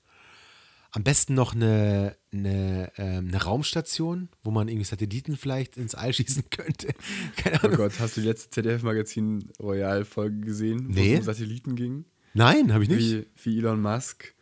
[0.92, 6.12] Am besten noch eine, eine, ähm, eine Raumstation, wo man irgendwie Satelliten vielleicht ins All
[6.12, 6.88] schießen könnte.
[7.36, 7.76] Keine Oh Ahnung.
[7.76, 11.14] Gott, hast du die letzte ZDF-Magazin Royal-Folge gesehen, wo Nee.
[11.14, 12.04] es um Satelliten ging?
[12.34, 13.12] Nein, habe ich nicht.
[13.12, 14.34] Wie, wie Elon Musk,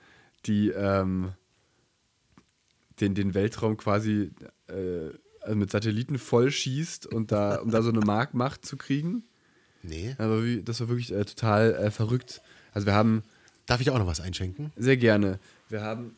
[0.47, 1.33] die ähm,
[3.01, 4.31] den, den Weltraum quasi
[4.69, 9.23] äh, also mit Satelliten voll schießt und da, um da so eine Marktmacht zu kriegen.
[9.83, 10.15] Nee.
[10.19, 12.43] Aber wie, das war wirklich äh, total äh, verrückt.
[12.73, 13.23] Also wir haben
[13.67, 14.73] Darf ich auch noch was einschenken?
[14.77, 15.39] sehr gerne.
[15.69, 16.17] Wir haben,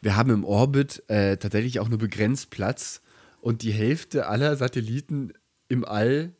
[0.00, 3.00] wir haben im Orbit äh, tatsächlich auch nur begrenzt Platz
[3.40, 5.32] und die Hälfte aller Satelliten
[5.68, 6.32] im All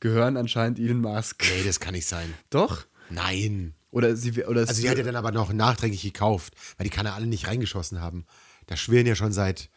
[0.00, 1.44] gehören anscheinend Elon Musk.
[1.56, 2.32] Nee, das kann nicht sein.
[2.50, 2.86] Doch?
[3.10, 3.74] Nein.
[3.90, 6.90] Oder sie oder es Also die hat er dann aber noch nachträglich gekauft, weil die
[6.90, 8.26] kann er alle nicht reingeschossen haben.
[8.66, 9.70] Da schwirren ja schon seit,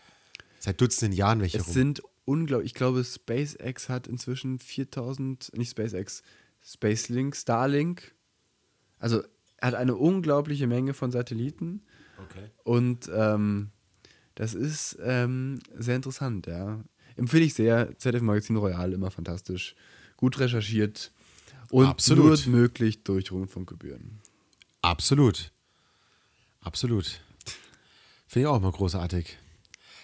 [0.60, 1.74] seit Dutzenden Jahren welche es rum.
[1.74, 6.24] sind unglaublich, ich glaube SpaceX hat inzwischen 4000, nicht SpaceX,
[6.62, 8.14] Spacelink, Starlink.
[9.00, 9.24] Also
[9.58, 11.84] er hat eine unglaubliche Menge von Satelliten.
[12.18, 12.50] Okay.
[12.64, 13.72] Und ähm,
[14.36, 16.84] das ist ähm, sehr interessant, ja.
[17.16, 17.98] Empfehle ich sehr.
[17.98, 19.76] ZDF Magazin Royal, immer fantastisch.
[20.18, 21.12] Gut recherchiert.
[21.70, 22.46] Und Absolut.
[22.48, 24.20] nur möglich durch Rundfunkgebühren.
[24.82, 25.52] Absolut.
[26.62, 27.22] Absolut.
[28.28, 29.38] Finde ich auch immer großartig.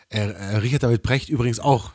[0.09, 1.91] Er, er, Richard David Brecht übrigens auch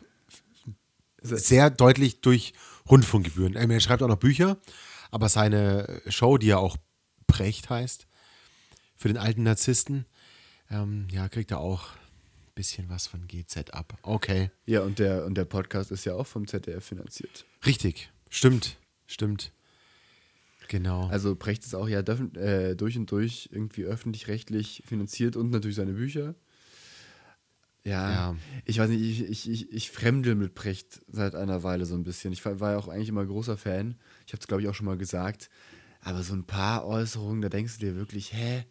[1.23, 2.53] sehr deutlich durch
[2.89, 3.55] Rundfunkgebühren.
[3.55, 4.59] Er schreibt auch noch Bücher,
[5.11, 6.77] aber seine Show, die ja auch
[7.27, 8.07] Brecht heißt,
[9.03, 10.07] für den alten Narzissten,
[10.71, 13.99] ähm, ja, kriegt er auch ein bisschen was von GZ ab.
[14.03, 14.51] Okay.
[14.65, 17.45] Ja, und der, und der Podcast ist ja auch vom ZDF finanziert.
[17.67, 18.13] Richtig.
[18.31, 18.79] Stimmt.
[19.07, 19.53] Stimmt.
[20.69, 21.09] Genau.
[21.09, 25.93] Also Brecht ist auch ja äh, durch und durch irgendwie öffentlich-rechtlich finanziert und natürlich seine
[25.95, 26.37] Bücher.
[27.85, 28.37] Ja, Ja.
[28.65, 32.05] ich weiß nicht, ich, ich, ich, ich fremdel mit Brecht seit einer Weile so ein
[32.05, 32.33] bisschen.
[32.33, 33.97] Ich war, war ja auch eigentlich immer großer Fan.
[34.27, 35.51] Ich habe es, glaube ich, auch schon mal gesagt.
[36.01, 38.65] Aber so ein paar Äußerungen, da denkst du dir wirklich, hä?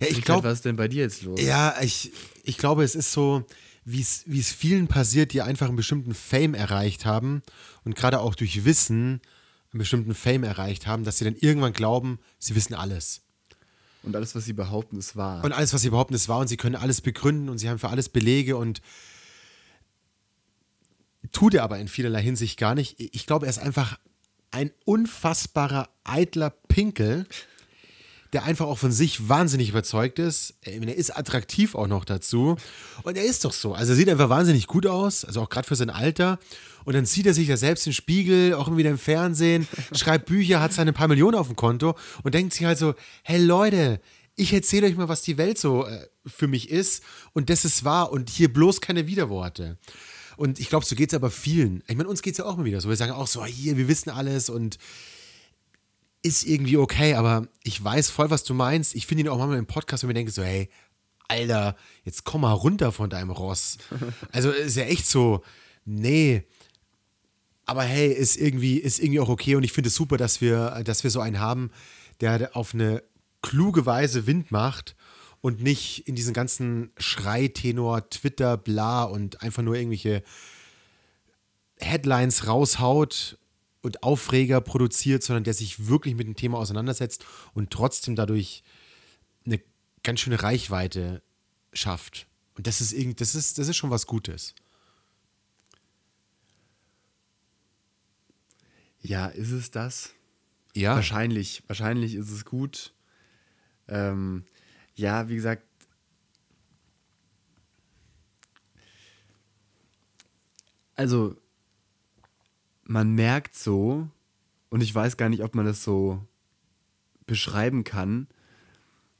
[0.00, 1.40] Ja, ich Richard, glaub- was ist denn bei dir jetzt los?
[1.40, 2.12] Ja, ich,
[2.44, 3.44] ich glaube, es ist so,
[3.84, 7.42] wie es wie es vielen passiert, die einfach einen bestimmten Fame erreicht haben
[7.84, 9.20] und gerade auch durch Wissen
[9.72, 13.22] einen bestimmten Fame erreicht haben, dass sie dann irgendwann glauben, sie wissen alles.
[14.02, 15.44] Und alles, was sie behaupten, ist wahr.
[15.44, 17.78] Und alles, was sie behaupten, ist wahr und sie können alles begründen und sie haben
[17.78, 18.80] für alles Belege und
[21.32, 22.96] tut er aber in vielerlei Hinsicht gar nicht.
[22.98, 23.98] Ich glaube, er ist einfach
[24.52, 27.26] ein unfassbarer eitler Pinkel,
[28.32, 30.54] der einfach auch von sich wahnsinnig überzeugt ist.
[30.62, 32.56] Er ist attraktiv auch noch dazu.
[33.02, 33.74] Und er ist doch so.
[33.74, 36.38] Also er sieht einfach wahnsinnig gut aus, also auch gerade für sein Alter.
[36.84, 40.26] Und dann sieht er sich ja selbst im Spiegel, auch immer wieder im Fernsehen, schreibt
[40.26, 44.00] Bücher, hat seine paar Millionen auf dem Konto und denkt sich halt so, hey Leute,
[44.36, 47.02] ich erzähle euch mal, was die Welt so äh, für mich ist
[47.32, 49.78] und das ist wahr und hier bloß keine Widerworte.
[50.36, 51.82] Und ich glaube, so geht es aber vielen.
[51.88, 52.90] Ich meine, uns geht es ja auch immer wieder so.
[52.90, 54.78] Wir sagen auch so, hier, wir wissen alles und
[56.26, 58.94] ist irgendwie okay, aber ich weiß voll, was du meinst.
[58.94, 60.68] Ich finde ihn auch manchmal im Podcast, wenn ich denke so, hey,
[61.28, 63.78] Alter, jetzt komm mal runter von deinem Ross.
[64.32, 65.42] Also ist ja echt so,
[65.84, 66.42] nee.
[67.64, 70.82] Aber hey, ist irgendwie, ist irgendwie auch okay und ich finde es super, dass wir,
[70.84, 71.70] dass wir so einen haben,
[72.20, 73.02] der auf eine
[73.42, 74.96] kluge Weise Wind macht
[75.40, 80.22] und nicht in diesen ganzen Schreitenor, Twitter, bla und einfach nur irgendwelche
[81.78, 83.38] Headlines raushaut
[83.86, 87.24] und Aufreger produziert, sondern der sich wirklich mit dem Thema auseinandersetzt
[87.54, 88.64] und trotzdem dadurch
[89.46, 89.60] eine
[90.02, 91.22] ganz schöne Reichweite
[91.72, 92.26] schafft.
[92.56, 94.54] Und das ist irgend, das ist, das ist schon was Gutes.
[99.00, 100.12] Ja, ist es das?
[100.74, 100.96] Ja.
[100.96, 102.92] Wahrscheinlich, wahrscheinlich ist es gut.
[103.86, 104.44] Ähm,
[104.96, 105.62] ja, wie gesagt,
[110.96, 111.36] also
[112.86, 114.08] man merkt so,
[114.70, 116.26] und ich weiß gar nicht, ob man das so
[117.26, 118.28] beschreiben kann,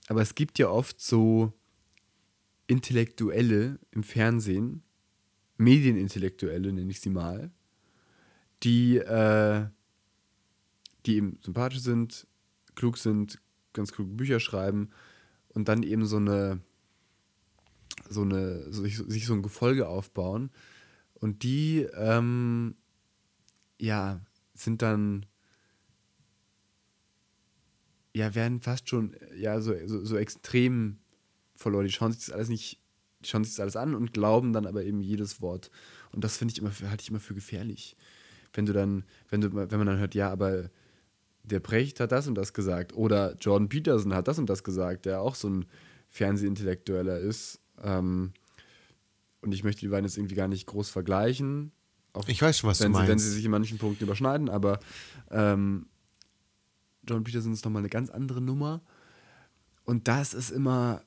[0.09, 1.53] aber es gibt ja oft so
[2.69, 4.83] Intellektuelle im Fernsehen,
[5.59, 7.51] Medienintellektuelle nenne ich sie mal,
[8.63, 9.67] die, äh,
[11.05, 12.27] die eben sympathisch sind,
[12.75, 13.41] klug sind,
[13.73, 14.91] ganz kluge Bücher schreiben
[15.49, 16.61] und dann eben so eine,
[18.09, 20.51] so eine, sich, sich so ein Gefolge aufbauen.
[21.15, 22.77] Und die, ähm,
[23.79, 24.21] ja,
[24.55, 25.27] sind dann,
[28.15, 30.99] ja, werden fast schon, ja, so, so, so extrem
[31.55, 31.87] verloren.
[31.87, 32.81] Die schauen sich das alles nicht,
[33.21, 35.71] die schauen sich das alles an und glauben dann aber eben jedes Wort.
[36.13, 37.97] Und das finde ich immer, halte ich immer für gefährlich.
[38.53, 40.71] Wenn du dann, wenn du, wenn man dann hört, ja, aber
[41.43, 42.95] der Precht hat das und das gesagt.
[42.95, 45.67] Oder Jordan Peterson hat das und das gesagt, der auch so ein
[46.09, 47.61] Fernsehintellektueller ist.
[47.83, 48.33] Ähm,
[49.43, 51.73] und ich möchte die beiden jetzt irgendwie gar nicht groß vergleichen.
[52.27, 53.11] Ich weiß schon, was wenn du sie, meinst.
[53.11, 54.81] Wenn sie sich in manchen Punkten überschneiden, aber
[55.31, 55.87] ähm,
[57.09, 58.83] John Peterson ist nochmal eine ganz andere Nummer.
[59.85, 61.03] Und das ist immer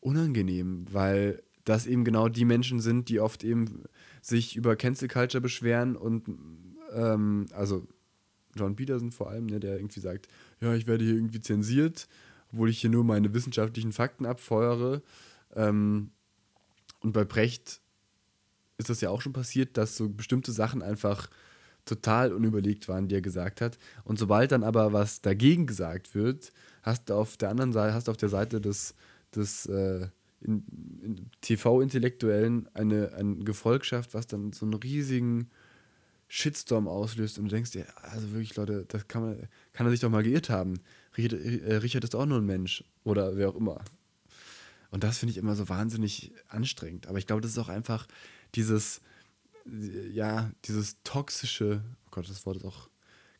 [0.00, 3.84] unangenehm, weil das eben genau die Menschen sind, die oft eben
[4.20, 6.28] sich über Cancel Culture beschweren und
[6.92, 7.86] ähm, also
[8.54, 10.28] John Peterson vor allem, ne, der irgendwie sagt,
[10.60, 12.08] ja, ich werde hier irgendwie zensiert,
[12.52, 15.02] obwohl ich hier nur meine wissenschaftlichen Fakten abfeuere.
[15.54, 16.10] Ähm,
[17.00, 17.80] und bei Brecht
[18.78, 21.28] ist das ja auch schon passiert, dass so bestimmte Sachen einfach
[21.84, 23.78] total unüberlegt waren, die er gesagt hat.
[24.04, 26.52] Und sobald dann aber was dagegen gesagt wird,
[26.82, 28.94] hast du auf der anderen Seite, hast du auf der Seite des,
[29.34, 30.08] des äh,
[31.40, 35.50] TV-Intellektuellen eine, eine Gefolgschaft, was dann so einen riesigen
[36.28, 40.00] Shitstorm auslöst und du denkst dir, also wirklich, Leute, das kann man, kann er sich
[40.00, 40.80] doch mal geirrt haben.
[41.16, 43.82] Richard, äh, Richard ist auch nur ein Mensch oder wer auch immer.
[44.90, 47.08] Und das finde ich immer so wahnsinnig anstrengend.
[47.08, 48.06] Aber ich glaube, das ist auch einfach
[48.54, 49.00] dieses,
[50.12, 52.88] ja, dieses toxische, oh Gott, das Wort ist auch,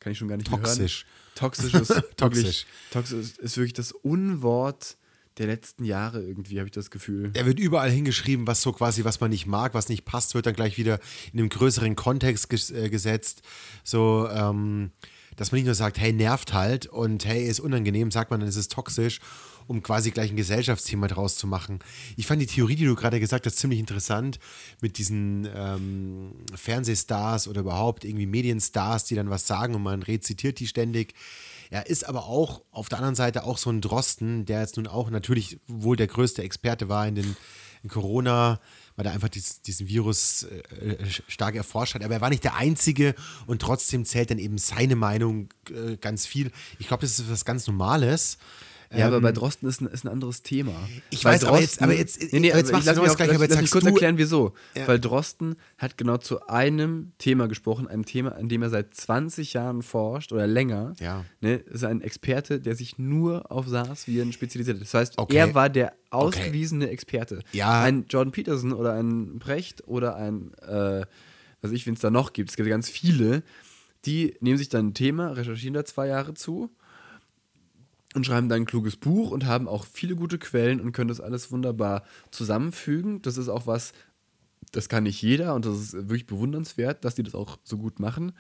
[0.00, 1.04] kann ich schon gar nicht Toxisch.
[1.04, 1.52] mehr hören.
[1.52, 2.44] Toxisch ist Toxisch.
[2.44, 4.96] wirklich, toxisch ist wirklich das Unwort
[5.38, 7.30] der letzten Jahre irgendwie, habe ich das Gefühl.
[7.34, 10.46] Er wird überall hingeschrieben, was so quasi, was man nicht mag, was nicht passt, wird
[10.46, 11.00] dann gleich wieder
[11.32, 13.42] in einem größeren Kontext ges äh, gesetzt.
[13.82, 14.92] So, ähm,
[15.36, 18.48] dass man nicht nur sagt, hey, nervt halt und hey, ist unangenehm, sagt man, dann
[18.48, 19.20] ist es toxisch,
[19.66, 21.80] um quasi gleich ein Gesellschaftsthema draus zu machen.
[22.16, 24.38] Ich fand die Theorie, die du gerade gesagt hast, ziemlich interessant
[24.80, 30.60] mit diesen ähm, Fernsehstars oder überhaupt irgendwie Medienstars, die dann was sagen und man rezitiert
[30.60, 31.14] die ständig.
[31.70, 34.86] Er ist aber auch auf der anderen Seite auch so ein Drosten, der jetzt nun
[34.86, 37.36] auch natürlich wohl der größte Experte war in den
[37.84, 38.60] in Corona,
[38.96, 40.96] weil er einfach dies, diesen Virus äh,
[41.28, 42.02] stark erforscht hat.
[42.02, 43.14] Aber er war nicht der Einzige
[43.46, 46.50] und trotzdem zählt dann eben seine Meinung äh, ganz viel.
[46.78, 48.38] Ich glaube, das ist was ganz Normales.
[48.96, 50.72] Ja, aber bei Drosten ist ein, ist ein anderes Thema.
[51.10, 53.00] Ich Weil weiß, aber jetzt- aber jetzt- nee, nee, aber jetzt machst ich lass du
[53.02, 54.52] mich das auch- gleich, lass- aber jetzt lass mich kurz erklären, wieso.
[54.76, 54.88] Ja.
[54.88, 59.52] Weil Drosten hat genau zu einem Thema gesprochen, einem Thema, an dem er seit 20
[59.54, 60.94] Jahren forscht oder länger.
[61.00, 61.24] Ja.
[61.40, 64.82] Ne, ist ein Experte, der sich nur auf SARS-Viren spezialisiert hat.
[64.84, 65.36] Das heißt, Okay.
[65.36, 67.40] er war der ausgewiesene Experte.
[67.52, 67.82] Ja.
[67.82, 71.04] Ein Jordan Peterson oder ein Brecht oder ein, äh,
[71.62, 73.42] was ich, wen es da noch gibt, es gibt ganz viele,
[74.04, 76.70] die nehmen sich dann ein Thema, recherchieren da zwei Jahre zu
[78.14, 81.20] und schreiben dann ein kluges Buch und haben auch viele gute Quellen und können das
[81.20, 83.20] alles wunderbar zusammenfügen.
[83.22, 83.92] Das ist auch was,
[84.72, 87.98] das kann nicht jeder und das ist wirklich bewundernswert, dass die das auch so gut
[88.00, 88.32] machen.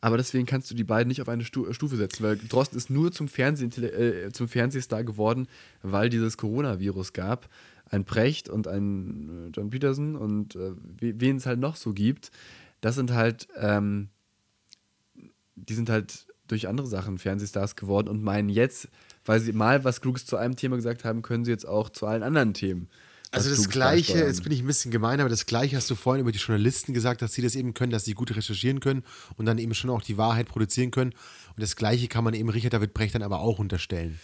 [0.00, 2.90] Aber deswegen kannst du die beiden nicht auf eine Stu Stufe setzen, weil Drosten ist
[2.90, 5.48] nur zum, Fernseh äh, zum Fernsehstar geworden,
[5.82, 7.48] weil dieses Coronavirus gab.
[7.88, 12.30] Ein Precht und ein äh, John Peterson und äh, wen es halt noch so gibt,
[12.80, 14.08] das sind halt, ähm,
[15.54, 18.88] die sind halt durch andere Sachen Fernsehstars geworden und meinen jetzt,
[19.26, 22.06] weil sie mal was Kluges zu einem Thema gesagt haben, können sie jetzt auch zu
[22.06, 22.88] allen anderen Themen.
[23.32, 24.28] Also das Gleiche, beisteuern.
[24.28, 26.94] jetzt bin ich ein bisschen gemein, aber das Gleiche hast du vorhin über die Journalisten
[26.94, 29.02] gesagt, dass sie das eben können, dass sie gut recherchieren können
[29.36, 31.10] und dann eben schon auch die Wahrheit produzieren können.
[31.10, 34.18] Und das Gleiche kann man eben Richard David Brecht dann aber auch unterstellen.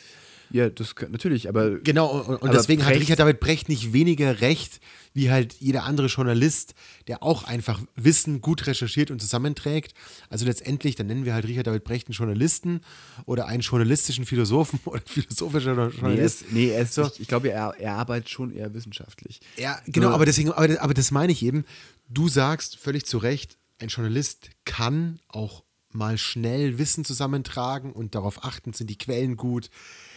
[0.53, 3.93] Ja, das natürlich, aber Genau, und, und Aber deswegen hat Brecht- Richard David Brecht nicht
[3.93, 4.81] weniger Recht
[5.15, 6.75] wie halt jeder andere Journalist,
[7.07, 9.93] der auch einfach Wissen gut recherchiert und zusammenträgt.
[10.31, 12.81] Also letztendlich, dann nennen wir halt Richard David Brecht einen Journalisten
[13.27, 16.45] oder einen journalistischen Philosophen oder philosophischer nee, Journalist.
[16.51, 17.03] nee er ist, So.
[17.07, 19.41] ich, ich glaube, er, er arbeitet schon eher wissenschaftlich.
[19.59, 21.65] Ja, genau, aber deswegen, aber, aber das meine ich eben.
[22.09, 28.45] Du sagst völlig zu Recht, ein Journalist kann auch mal schnell Wissen zusammentragen und darauf
[28.45, 29.69] achten, sind die Quellen gut.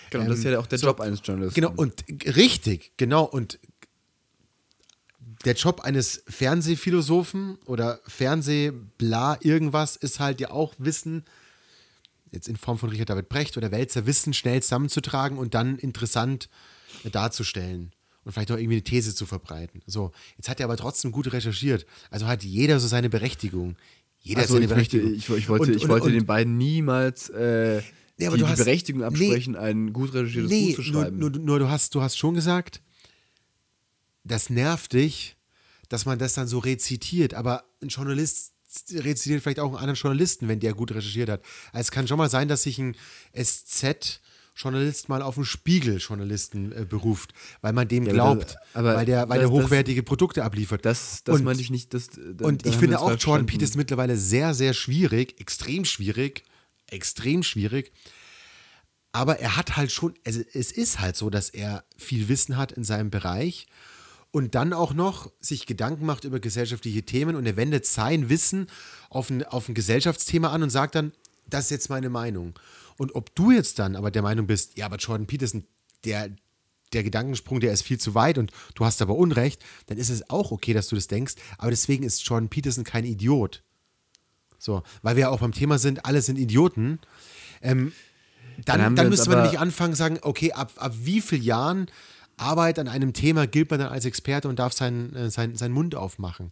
[0.09, 1.55] Genau, das ist Ähm, ja auch der so, Job eines Journalisten.
[1.61, 2.03] Genau, und
[2.35, 3.23] richtig, genau.
[3.25, 3.59] Und
[5.45, 11.23] der Job eines Fernsehphilosophen oder Fernsehbla irgendwas ist halt ja auch Wissen,
[12.31, 16.49] jetzt in Form von Richard David Brecht oder Wälzer, Wissen schnell zusammenzutragen und dann interessant
[17.11, 17.91] darzustellen.
[18.23, 19.83] und vielleicht auch irgendwie eine These zu verbreiten.
[19.85, 21.85] So, jetzt hat er aber trotzdem gut recherchiert.
[22.09, 23.75] Also hat jeder so seine Berechtigung.
[24.21, 25.35] Jeder Also seine ich, möchte, Berechtigung.
[25.37, 27.83] ich, ich wollte, Und- ich und- wollte und- den beiden niemals äh,
[28.17, 30.91] Nee, aber die, du die hast- Berechtigung nee, absprechen, ein gut recherchiertes Nee, Buch zu
[30.91, 31.19] nur, schreiben.
[31.19, 32.81] nur, nur du, hast, du hast schon gesagt,
[34.23, 35.35] das nervt dich,
[35.89, 37.33] dass man das dann so rezitiert.
[37.33, 38.53] Aber ein Journalist
[38.91, 41.41] rezitiert vielleicht auch einen anderen Journalisten, wenn der gut recherchiert hat.
[41.71, 42.95] Also es kann schon mal sein, dass sich ein
[43.33, 49.05] SZ-Journalist mal auf einen Spiegel-Journalisten äh, beruft, weil man dem Ja, glaubt, das- aber weil
[49.05, 50.85] der, weil der das- das- hochwertige Produkte abliefert.
[50.85, 51.93] das das Und- meinte ich nicht.
[51.93, 53.45] Das, da- und da ich finde auch Jordan verstanden.
[53.47, 56.43] Peterson mittlerweile sehr, sehr schwierig, extrem schwierig,
[56.87, 57.91] extrem schwierig.
[59.11, 62.73] Aber er hat halt schon, also es ist halt so, dass er viel Wissen hat
[62.73, 63.67] in seinem Bereich
[64.31, 68.67] und dann auch noch sich Gedanken macht über gesellschaftliche Themen und er wendet sein Wissen
[69.09, 71.13] auf ein, auf ein Gesellschaftsthema an und sagt dann,
[71.49, 72.59] das ist jetzt meine Meinung.
[72.97, 75.65] Und ob du jetzt dann aber der Meinung bist, ja, aber Jordan Peterson,
[76.03, 76.35] der,
[76.91, 80.29] der Gedankensprung, der ist viel zu weit und du hast aber Unrecht, dann ist es
[80.29, 81.35] auch okay, dass du das denkst.
[81.57, 83.63] Aber deswegen ist Jordan Peterson kein Idiot.
[84.65, 86.97] So, weil wir ja auch beim Thema sind, alle sind Idioten.
[87.61, 87.91] Ähm,
[88.65, 91.85] Dann dann dann, müsste man nämlich anfangen, sagen, okay, ab, ab wie vielen Jahren
[92.37, 95.73] Arbeit an einem Thema gilt man dann als Experte und darf seinen, äh, seinen, seinen
[95.73, 96.49] Mund aufmachen.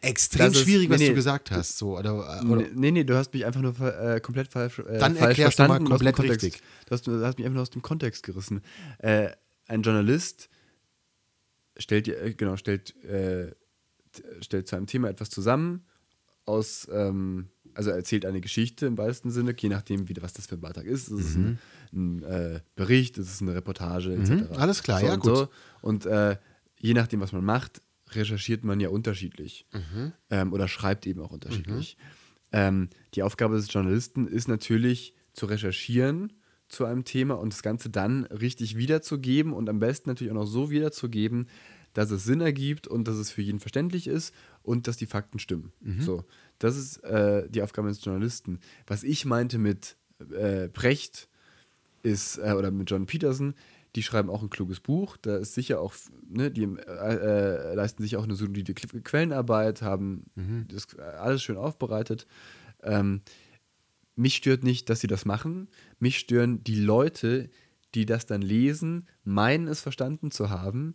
[0.00, 1.16] Extrem ist- schwierig, was nee, du nee.
[1.16, 1.78] gesagt hast.
[1.78, 5.14] So, oder, oder, Nee, nee, du hast mich einfach nur äh, komplett falsch, äh, Dann
[5.14, 5.84] falsch erklärst du mal verstanden.
[5.84, 6.60] dem komplett richtig.
[6.86, 8.60] Du hast, du hast mich einfach nur aus dem Kontext gerissen.
[8.98, 9.28] Äh,
[9.68, 10.48] ein Journalist
[11.78, 13.54] stellt, äh, genau, stellt, äh,
[14.40, 15.86] stellt zu einem Thema etwas zusammen
[16.46, 20.46] aus, ähm, also er erzählt eine Geschichte im weitesten Sinne, je nachdem, wie, was das
[20.46, 21.08] für ein Beitrag ist.
[21.08, 21.58] Ist es ein,
[21.92, 24.30] ein äh, Bericht, ist es eine Reportage, etc.
[24.30, 25.36] Mhm, alles klar, so ja, und gut.
[25.36, 25.48] So.
[25.82, 26.36] Und äh,
[26.78, 30.12] je nachdem, was man macht, recherchiert man ja unterschiedlich Mhm.
[30.30, 31.96] ähm, oder schreibt eben auch unterschiedlich.
[32.52, 36.32] Ähm, die Aufgabe des Journalisten ist natürlich zu recherchieren
[36.68, 40.46] zu einem Thema und das Ganze dann richtig wiederzugeben und am besten natürlich auch noch
[40.46, 41.48] so wiederzugeben,
[41.92, 44.34] dass es Sinn ergibt und dass es für jeden verständlich ist
[44.64, 45.72] und dass die Fakten stimmen.
[46.02, 46.24] So,
[46.58, 48.58] das ist äh, die Aufgabe des Journalisten.
[48.86, 49.96] Was ich meinte mit
[50.32, 51.28] äh, Brecht
[52.02, 53.54] ist, äh, oder mit John Peterson,
[53.94, 55.16] die schreiben auch ein kluges Buch.
[55.18, 55.94] Da ist sicher auch,
[56.26, 60.24] ne, die äh, äh, leisten sich auch eine solide Quellenarbeit, haben
[60.68, 62.26] das äh, alles schön aufbereitet.
[62.82, 63.20] Ähm,
[64.16, 65.68] mich stört nicht, dass sie das machen.
[65.98, 67.50] Mich stören die Leute,
[67.94, 70.94] die das dann lesen, meinen es verstanden zu haben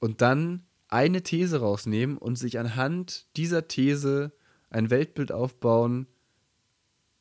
[0.00, 4.32] und dann eine These rausnehmen und sich anhand dieser These
[4.70, 6.06] ein Weltbild aufbauen,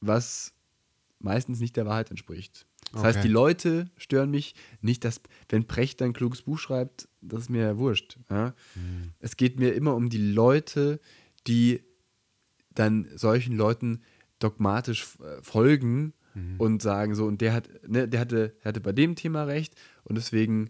[0.02, 0.54] was
[1.20, 2.66] meistens nicht der Wahrheit entspricht.
[2.94, 3.28] Das heißt, Okay.
[3.28, 7.62] die Leute stören mich nicht, dass, wenn Precht ein kluges Buch schreibt, das ist mir
[7.64, 8.18] ja wurscht.
[8.30, 8.54] Ja?
[9.20, 11.00] Es geht mir immer um die Leute,
[11.48, 11.82] die
[12.74, 14.02] dann solchen Leuten
[14.40, 16.14] dogmatisch äh, folgen
[16.60, 19.74] und sagen so, und der hat, ne, der hatte, der hatte bei dem Thema recht
[20.04, 20.70] und deswegen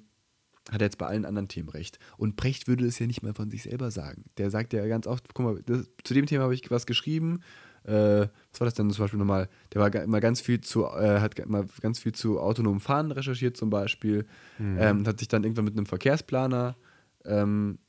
[0.71, 1.99] hat er jetzt bei allen anderen Themen recht.
[2.17, 4.25] Und Brecht würde es ja nicht mal von sich selber sagen.
[4.37, 7.41] Der sagt ja ganz oft, guck mal, das, zu dem Thema habe ich was geschrieben.
[7.83, 9.47] Äh, was war das denn zum Beispiel nochmal?
[9.73, 13.55] Der war immer ganz viel zu, äh, hat immer ganz viel zu autonomen Fahren recherchiert
[13.55, 14.25] zum Beispiel.
[14.79, 16.75] Ähm, und hat sich dann irgendwann mit einem Verkehrsplaner
[17.23, 17.79] ähm,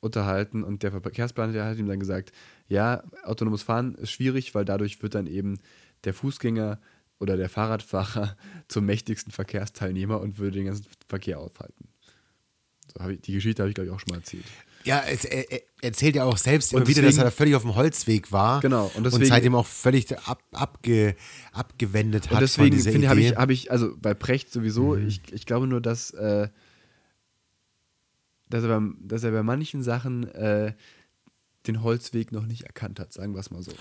[0.00, 2.32] unterhalten und der Verkehrsplaner, der hat ihm dann gesagt,
[2.68, 5.58] ja, autonomes Fahren ist schwierig, weil dadurch wird dann eben
[6.04, 6.78] der Fußgänger
[7.18, 8.36] oder der Fahrradfahrer
[8.68, 11.88] zum mächtigsten Verkehrsteilnehmer und würde den ganzen Verkehr aufhalten.
[13.10, 14.44] Ich, die Geschichte habe ich, glaube ich, auch schon mal erzählt.
[14.84, 17.54] Ja, es, er, er erzählt ja auch selbst Und immer wieder, dass er da völlig
[17.56, 18.60] auf dem Holzweg war.
[18.60, 21.16] Genau, und Und, deswegen- seitdem auch völlig ab, abge,
[21.52, 25.66] abgewendet hat Und deswegen finde ich, habe ich, also bei Precht sowieso, ich, ich glaube
[25.66, 26.48] nur, dass, äh,
[28.48, 30.72] dass, er bei, dass er bei manchen Sachen äh,
[31.66, 33.72] den Holzweg noch nicht erkannt hat, sagen wir es mal so.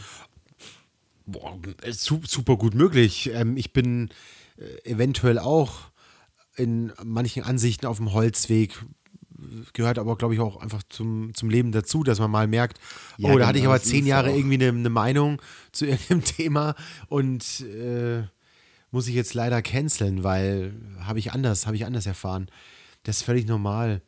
[1.26, 1.58] Boah,
[1.92, 3.30] su- super gut möglich.
[3.34, 4.10] Ähm, ich bin
[4.58, 5.92] äh, eventuell auch
[6.56, 8.78] in manchen Ansichten auf dem Holzweg.
[9.74, 12.80] Gehört aber, glaube ich, auch einfach zum, zum Leben dazu, dass man mal merkt,
[13.18, 16.24] Ja, oh, da hatte ich genau, aber zehn Jahre irgendwie eine, eine Meinung zu irgendeinem
[16.24, 16.76] Thema
[17.08, 18.24] und äh,
[18.92, 22.48] muss ich jetzt leider canceln, weil habe ich anders, habe ich anders erfahren.
[23.04, 24.02] Das ist völlig normal.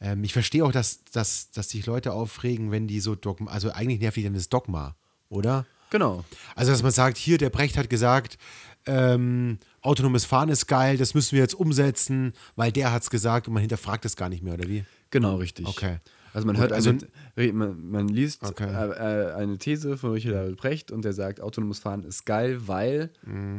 [0.00, 3.72] Ähm, ich verstehe auch, dass, dass, dass sich Leute aufregen, wenn die so Dogma, also
[3.72, 4.96] eigentlich nervt die das Dogma,
[5.28, 5.66] oder?
[5.90, 6.24] Genau.
[6.54, 8.38] Also, dass man sagt, hier, der Brecht hat gesagt,
[8.86, 13.48] ähm, autonomes Fahren ist geil, das müssen wir jetzt umsetzen, weil der hat es gesagt
[13.48, 14.84] und man hinterfragt es gar nicht mehr, oder wie?
[15.10, 15.66] Genau, richtig.
[15.66, 15.98] Okay.
[16.34, 18.64] Also man Gut, hört, also- also man, man liest Okay.
[18.68, 22.66] äh, äh, eine These von Richard David Brecht und der sagt, autonomes Fahren ist geil,
[22.68, 23.10] weil,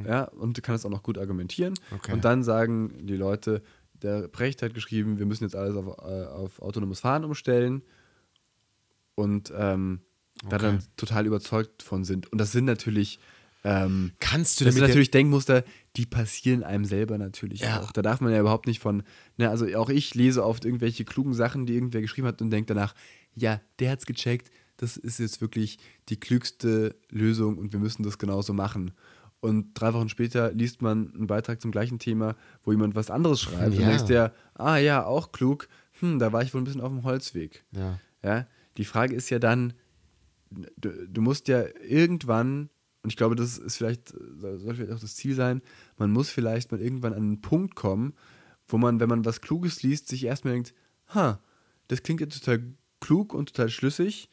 [0.08, 1.74] ja, und kann es auch noch gut argumentieren.
[1.90, 1.96] Mhm.
[1.98, 2.14] Okay.
[2.14, 3.64] Und dann sagen die Leute,
[3.94, 7.82] der Brecht hat geschrieben, wir müssen jetzt alles auf, äh, auf autonomes Fahren umstellen
[9.16, 10.02] und ähm,
[10.44, 10.66] da Okay.
[10.66, 12.32] dann total überzeugt von sind.
[12.32, 13.20] Und das sind natürlich
[13.64, 15.64] Ähm, Kannst du das sind natürlich Denkmuster,
[15.98, 17.82] die passieren einem selber natürlich Ja.
[17.82, 17.92] auch.
[17.92, 19.04] Da darf man ja überhaupt nicht von,
[19.38, 22.74] ne, also auch ich lese oft irgendwelche klugen Sachen, die irgendwer geschrieben hat und denke
[22.74, 22.96] danach,
[23.36, 28.18] ja, der hat's gecheckt, das ist jetzt wirklich die klügste Lösung und wir müssen das
[28.18, 28.92] genauso machen.
[29.42, 33.42] Und drei Wochen später liest man einen Beitrag zum gleichen Thema, wo jemand was anderes
[33.42, 33.82] schreibt Ja.
[33.82, 35.68] und denkst dir, ah ja, auch klug,
[36.00, 37.64] hm, da war ich wohl ein bisschen auf dem Holzweg.
[37.72, 38.00] Ja.
[38.24, 38.48] Ja,
[38.78, 39.74] die Frage ist ja dann,
[40.78, 42.70] du, du musst ja irgendwann,
[43.02, 45.62] und ich glaube, das ist vielleicht, soll vielleicht auch das Ziel sein,
[45.98, 48.14] man muss vielleicht mal irgendwann an einen Punkt kommen,
[48.68, 50.74] wo man, wenn man was Kluges liest, sich erstmal denkt,
[51.14, 51.40] ha,
[51.88, 52.64] das klingt jetzt total
[53.00, 54.30] klug und total schlüssig,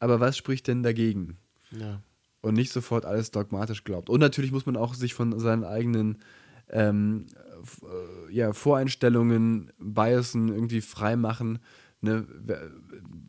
[0.00, 1.38] aber was spricht denn dagegen?
[1.70, 2.02] Ja.
[2.40, 4.08] und nicht sofort alles dogmatisch glaubt.
[4.08, 6.18] Und natürlich muss man auch sich von seinen eigenen
[6.70, 7.26] ähm,
[7.82, 11.58] äh, ja, Voreinstellungen, Biasen irgendwie frei machen.
[12.00, 12.26] Ne?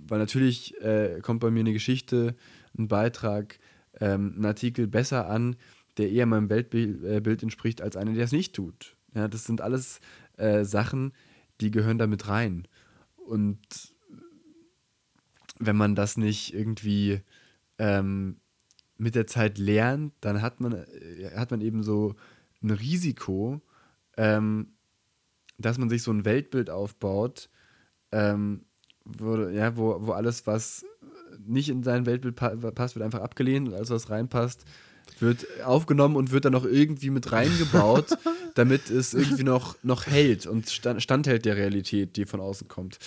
[0.07, 2.35] Weil natürlich äh, kommt bei mir eine Geschichte,
[2.77, 3.59] ein Beitrag,
[3.99, 5.55] ähm, ein Artikel besser an,
[5.97, 8.95] der eher meinem Weltbild äh, entspricht, als einer, der es nicht tut.
[9.13, 9.99] Ja, das sind alles
[10.37, 11.13] äh, Sachen,
[11.61, 12.67] die gehören damit rein.
[13.17, 13.59] Und
[15.59, 17.21] wenn man das nicht irgendwie
[17.77, 18.37] ähm,
[18.97, 22.15] mit der Zeit lernt, dann hat man, äh, hat man eben so
[22.61, 23.61] ein Risiko,
[24.17, 24.73] ähm,
[25.57, 27.49] dass man sich so ein Weltbild aufbaut,
[28.11, 28.65] ähm,
[29.03, 30.85] wo, ja, wo, wo alles, was
[31.45, 34.63] nicht in sein Weltbild pa passt, wird einfach abgelehnt und alles, was reinpasst,
[35.19, 38.17] wird aufgenommen und wird dann noch irgendwie mit reingebaut,
[38.55, 42.99] damit es irgendwie noch, noch hält und stand, standhält der Realität, die von außen kommt.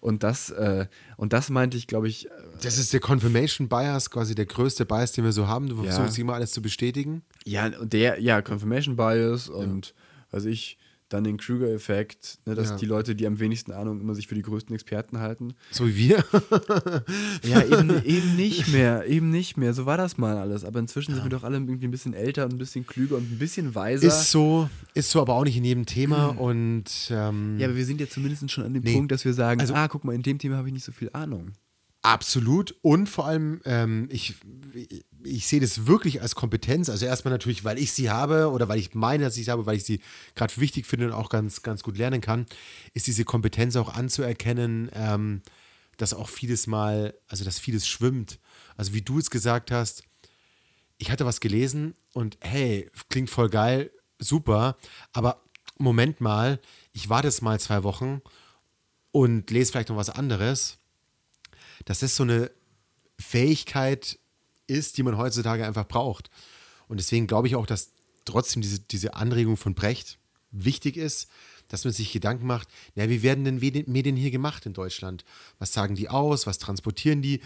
[0.00, 2.30] Und das, äh, und das meinte ich, glaube ich, äh,
[2.62, 5.68] Das ist der Confirmation Bias, quasi der größte Bias, den wir so haben.
[5.68, 5.92] Du Ja.
[5.92, 7.22] versuchst immer alles zu bestätigen.
[7.44, 9.94] Ja, und der, ja, Confirmation Bias und
[10.30, 10.78] was ich,
[11.08, 12.76] dann den Krüger-Effekt, ne, dass Ja.
[12.76, 15.54] die Leute, die am wenigsten Ahnung immer sich für die größten Experten halten.
[15.70, 16.24] So wie wir.
[17.44, 19.72] Ja, eben, eben nicht mehr, eben nicht mehr.
[19.72, 20.64] So war das mal alles.
[20.64, 23.30] Aber inzwischen sind wir doch alle irgendwie ein bisschen älter und ein bisschen klüger und
[23.30, 24.08] ein bisschen weiser.
[24.08, 26.26] Ist so, ist so, aber auch nicht in jedem Thema.
[26.26, 28.94] Und ähm, ja, aber wir sind ja zumindest schon an dem Nee.
[28.94, 30.92] Punkt, dass wir sagen, Also- ah, guck mal, in dem Thema habe ich nicht so
[30.92, 31.52] viel Ahnung.
[32.02, 32.74] Absolut.
[32.82, 34.34] Und vor allem, ähm, ich,
[35.26, 36.88] ich sehe das wirklich als Kompetenz.
[36.88, 39.66] Also erstmal natürlich, weil ich sie habe oder weil ich meine, dass ich sie habe,
[39.66, 40.00] weil ich sie
[40.34, 42.46] gerade wichtig finde und auch ganz, ganz gut lernen kann,
[42.94, 45.42] ist diese Kompetenz auch anzuerkennen, ähm,
[45.96, 48.38] dass auch vieles mal, also dass vieles schwimmt.
[48.76, 50.04] Also wie du es gesagt hast,
[50.98, 54.76] ich hatte was gelesen und hey, klingt voll geil, super,
[55.12, 55.42] aber
[55.78, 56.58] Moment mal,
[56.92, 58.22] ich warte jetzt mal zwei Wochen
[59.12, 60.78] und lese vielleicht noch was anderes
[61.86, 62.50] das so eine
[63.18, 64.18] Fähigkeit
[64.66, 66.30] ist, die man heutzutage einfach braucht.
[66.88, 67.92] Und deswegen glaube ich auch, dass
[68.24, 70.18] trotzdem diese, diese Anregung von Brecht
[70.50, 71.28] wichtig ist,
[71.68, 75.24] dass man sich Gedanken macht, ja, wie werden denn Medien hier gemacht in Deutschland?
[75.58, 76.46] Was sagen die aus?
[76.46, 77.40] Was transportieren die?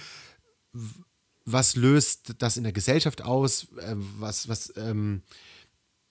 [1.45, 3.68] Was löst das in der Gesellschaft aus?
[3.79, 5.23] Äh, was, was, ähm,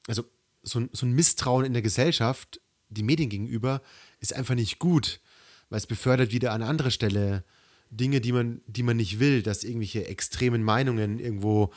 [0.08, 0.24] also
[0.64, 3.82] so ein, so ein Misstrauen in der Gesellschaft, die Medien gegenüber,
[4.20, 5.22] ist einfach nicht gut,
[5.70, 7.44] weil es befördert wieder an anderer Stelle
[7.90, 11.72] Dinge, die man, die man nicht will, dass irgendwelche extremen Meinungen irgendwo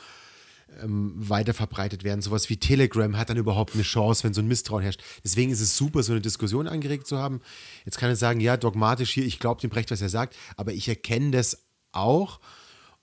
[0.81, 2.21] ähm, weiter verbreitet werden.
[2.21, 5.03] Sowas wie Telegram hat dann überhaupt eine Chance, wenn so ein Misstrauen herrscht.
[5.23, 7.41] Deswegen ist es super, so eine Diskussion angeregt zu haben.
[7.85, 10.73] Jetzt kann er sagen, ja, dogmatisch hier, ich glaube dem Brecht, was er sagt, aber
[10.73, 12.39] ich erkenne das auch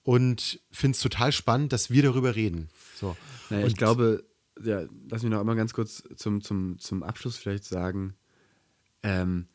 [0.03, 2.69] und finde es total spannend, dass wir darüber reden.
[2.95, 3.15] So.
[3.49, 4.23] Naja, ich glaube,
[4.63, 8.15] ja, lass mich noch einmal ganz kurz zum, zum, zum Abschluss vielleicht sagen,
[9.03, 9.47] ähm,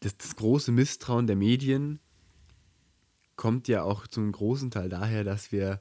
[0.00, 2.00] das, das große Misstrauen der Medien
[3.36, 5.80] kommt ja auch zum großen Teil daher, dass wir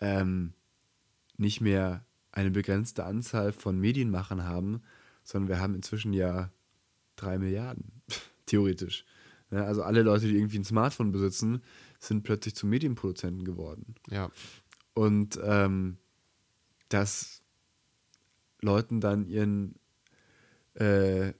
[0.00, 0.52] ähm,
[1.36, 4.82] nicht mehr eine begrenzte Anzahl von Medienmachern haben,
[5.24, 6.50] sondern wir haben inzwischen ja
[7.16, 8.02] drei Milliarden,
[8.46, 9.04] theoretisch.
[9.50, 11.62] Ja, also alle Leute, die irgendwie ein Smartphone besitzen,
[12.00, 13.94] sind plötzlich zu Medienproduzenten geworden.
[14.10, 14.30] ja.
[14.94, 15.98] Und ähm,
[16.88, 17.42] dass
[18.60, 19.76] Leuten dann ihren
[20.74, 21.32] äh,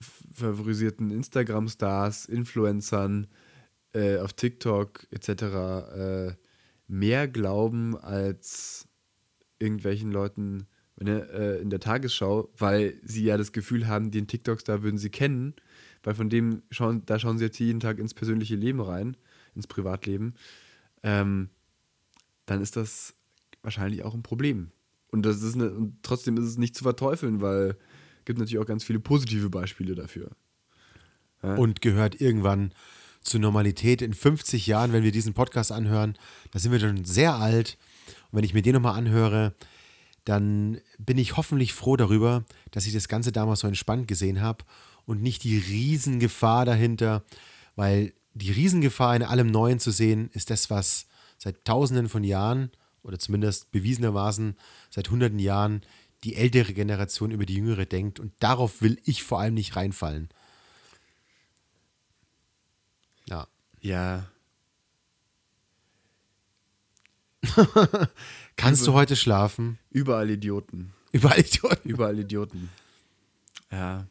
[0.00, 3.28] favorisierten Instagram-Stars, Influencern
[3.94, 5.28] äh, auf TikTok etc.
[5.42, 6.32] Äh,
[6.88, 8.88] mehr glauben als
[9.58, 10.66] irgendwelchen Leuten
[11.00, 15.10] ne, äh, in der Tagesschau, weil sie ja das Gefühl haben, den TikTok-Star würden sie
[15.10, 15.54] kennen,
[16.02, 19.16] weil von dem schauen, da schauen sie jetzt jeden Tag ins persönliche Leben rein,
[19.54, 20.34] ins Privatleben.
[21.02, 21.50] Ähm,
[22.46, 23.14] dann ist das
[23.62, 24.72] wahrscheinlich auch ein Problem.
[25.10, 27.76] Und das ist eine, und trotzdem ist es nicht zu verteufeln, weil
[28.18, 30.30] es gibt natürlich auch ganz viele positive Beispiele dafür.
[31.42, 32.72] und gehört irgendwann
[33.22, 34.02] zur Normalität.
[34.02, 36.16] In 50 Jahren, wenn wir diesen Podcast anhören,
[36.50, 37.78] da sind wir schon sehr alt.
[38.30, 39.54] Und wenn ich mir den nochmal anhöre,
[40.24, 44.64] dann bin ich hoffentlich froh darüber, dass ich das Ganze damals so entspannt gesehen habe
[45.04, 47.24] und nicht die Riesengefahr dahinter,
[47.74, 51.06] weil die Riesengefahr in allem Neuen zu sehen, ist das, was
[51.38, 52.70] seit Tausenden von Jahren
[53.02, 54.56] oder zumindest bewiesenermaßen
[54.90, 55.82] seit hunderten Jahren
[56.24, 58.20] die ältere Generation über die jüngere denkt.
[58.20, 60.28] Und darauf will ich vor allem nicht reinfallen.
[63.82, 64.24] Ja.
[68.56, 69.78] Kannst du heute schlafen?
[69.90, 70.92] Überall Idioten.
[71.12, 71.88] Überall Idioten.
[71.88, 72.70] Überall Idioten.
[73.70, 74.06] Ja.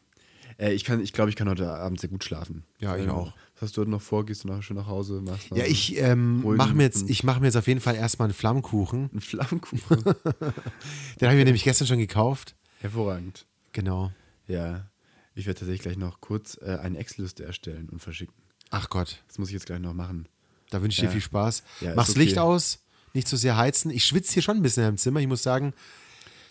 [0.58, 2.64] Äh, ich kann, ich glaube, ich kann heute Abend sehr gut schlafen.
[2.78, 3.32] Ja, ich Ähm, auch.
[3.54, 4.26] Was hast du heute noch vor?
[4.26, 5.22] Gehst du noch schön nach Hause?
[5.22, 8.26] Machst Ja, ich ähm, mache mir, jetzt- ich mach mir jetzt auf jeden Fall erstmal
[8.26, 9.08] einen Flammkuchen.
[9.10, 10.04] einen Flammkuchen.
[10.04, 12.54] Den habe ich mir nämlich gestern schon gekauft.
[12.80, 13.46] Hervorragend.
[13.72, 14.12] Genau.
[14.46, 14.88] Ja.
[15.34, 18.34] Ich werde tatsächlich gleich noch kurz äh, eine Excel-Liste erstellen und verschicken.
[18.72, 20.26] Ach Gott, Das muss ich jetzt gleich noch machen.
[20.70, 21.12] da wünsche ich dir Ja.
[21.12, 21.62] viel Spaß.
[21.82, 22.18] Ja, Mach's okay.
[22.20, 22.80] Licht aus,
[23.12, 23.90] nicht zu sehr heizen.
[23.90, 25.20] Ich schwitze hier schon ein bisschen im Zimmer.
[25.20, 25.74] Ich muss sagen,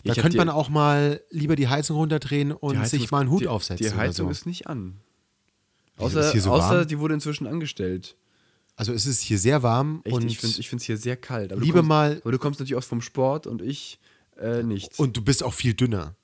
[0.04, 3.30] da Ich könnte man auch mal lieber die Heizung runterdrehen und Heizung sich mal einen
[3.30, 3.84] Hut die, aufsetzen.
[3.86, 4.30] Die Heizung so.
[4.30, 4.96] ist nicht an.
[5.98, 8.16] Außer, so außer die wurde inzwischen angestellt.
[8.76, 11.52] Also es ist hier sehr warm Echt, und, ich finde es hier sehr kalt.
[11.52, 13.98] Aber du Lieber kommst, mal- Aber du kommst natürlich auch vom Sport und ich
[14.40, 14.98] äh, nicht.
[14.98, 16.14] und du bist auch viel dünner.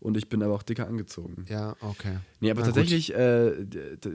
[0.00, 1.44] Und ich bin aber auch dicker angezogen.
[1.48, 2.18] Ja, okay.
[2.40, 3.66] Nee, aber Na tatsächlich, äh,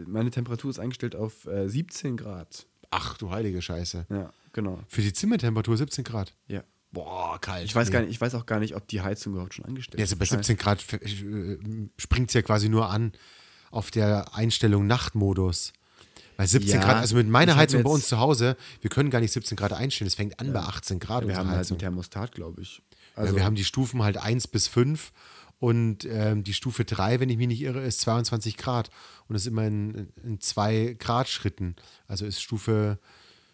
[0.07, 2.65] meine Temperatur ist eingestellt auf äh, 17 Grad.
[2.89, 4.05] Ach du heilige Scheiße.
[4.09, 4.79] Ja, genau.
[4.87, 6.33] Für die Zimmertemperatur 17 Grad.
[6.47, 6.63] Ja.
[6.91, 7.65] Boah, kalt.
[7.65, 7.93] Ich weiß, Nee.
[7.93, 10.15] gar nicht, ich weiß auch gar nicht, ob die Heizung überhaupt schon angestellt Ja, also
[10.15, 10.79] bei 17 Grad
[11.97, 13.13] springt es ja quasi nur an
[13.71, 15.73] auf der Einstellung Nachtmodus.
[16.37, 19.19] Bei 17 Ja, Grad, also mit meiner Heizung bei uns zu Hause, wir können gar
[19.21, 20.07] nicht 17 Grad einstellen.
[20.07, 21.21] Es fängt an bei 18 Grad.
[21.21, 21.75] Wir unsere haben halt Heizung.
[21.75, 22.77] einen Thermostat, glaube ich.
[23.15, 25.11] ja, Also, wir haben die Stufen halt 1 bis 5
[25.63, 28.89] und ähm, die Stufe 3, wenn ich mich nicht irre, ist 22 Grad.
[29.29, 31.77] Und das ist immer in, in 2 Grad Schritten.
[32.05, 32.99] Also ist Stufe,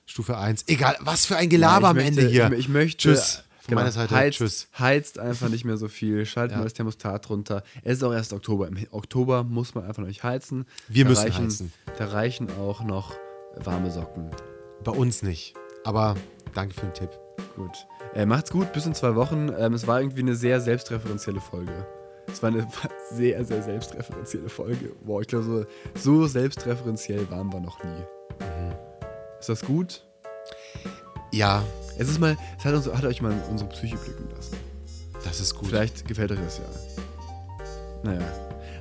[0.07, 0.63] Stufe 1.
[0.65, 2.51] Egal, was für ein Gelaber Ja, am ich Ende möchte- hier.
[2.53, 2.97] Ich, ich möchte.
[2.97, 3.43] Tschüss.
[3.59, 4.15] Von genau, meiner Seite.
[4.15, 4.67] heizt, Tschüss.
[4.79, 6.25] Heizt einfach nicht mehr so viel.
[6.25, 6.57] Schaltet Ja.
[6.57, 7.61] mal das Thermostat runter.
[7.83, 8.67] Es ist auch erst Oktober.
[8.67, 10.65] Im Oktober muss man einfach noch nicht heizen.
[10.87, 11.73] Wir da müssen reichen, heizen.
[11.99, 13.13] Da reichen auch noch
[13.55, 14.31] warme Socken.
[14.83, 15.53] Bei uns nicht.
[15.83, 16.17] Aber
[16.55, 17.11] danke für den Tipp.
[17.55, 17.85] Gut.
[18.15, 19.51] Äh, macht's gut, bis in zwei Wochen.
[19.55, 21.85] Ähm, es war irgendwie eine sehr selbstreferenzielle Folge.
[22.31, 22.67] Es war eine
[23.11, 24.91] sehr, sehr selbstreferenzielle Folge.
[25.03, 25.65] Boah, ich glaube, so,
[25.95, 27.89] so selbstreferenziell waren wir noch nie.
[28.45, 28.73] Mhm.
[29.39, 30.03] Ist das gut?
[31.31, 31.63] Ja,
[31.97, 34.57] Es ist mal, es hat, uns, hat euch mal unsere Psyche blicken lassen.
[35.23, 35.69] das ist gut.
[35.69, 36.63] Vielleicht gefällt euch das ja.
[38.03, 38.21] Naja.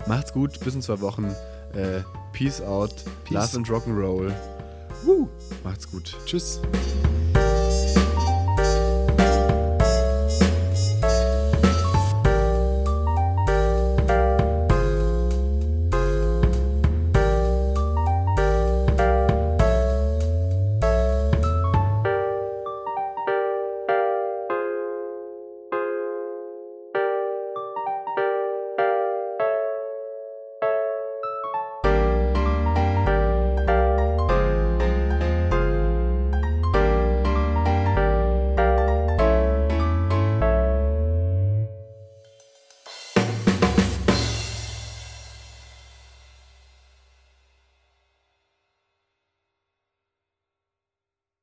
[0.07, 1.35] Macht's gut, bis in zwei Wochen.
[1.75, 2.01] Äh,
[2.33, 2.95] peace out.
[3.25, 3.35] Peace.
[3.35, 4.33] Love and Rock'n'Roll.
[5.03, 5.29] Woo.
[5.63, 6.17] Macht's gut.
[6.25, 6.61] Tschüss.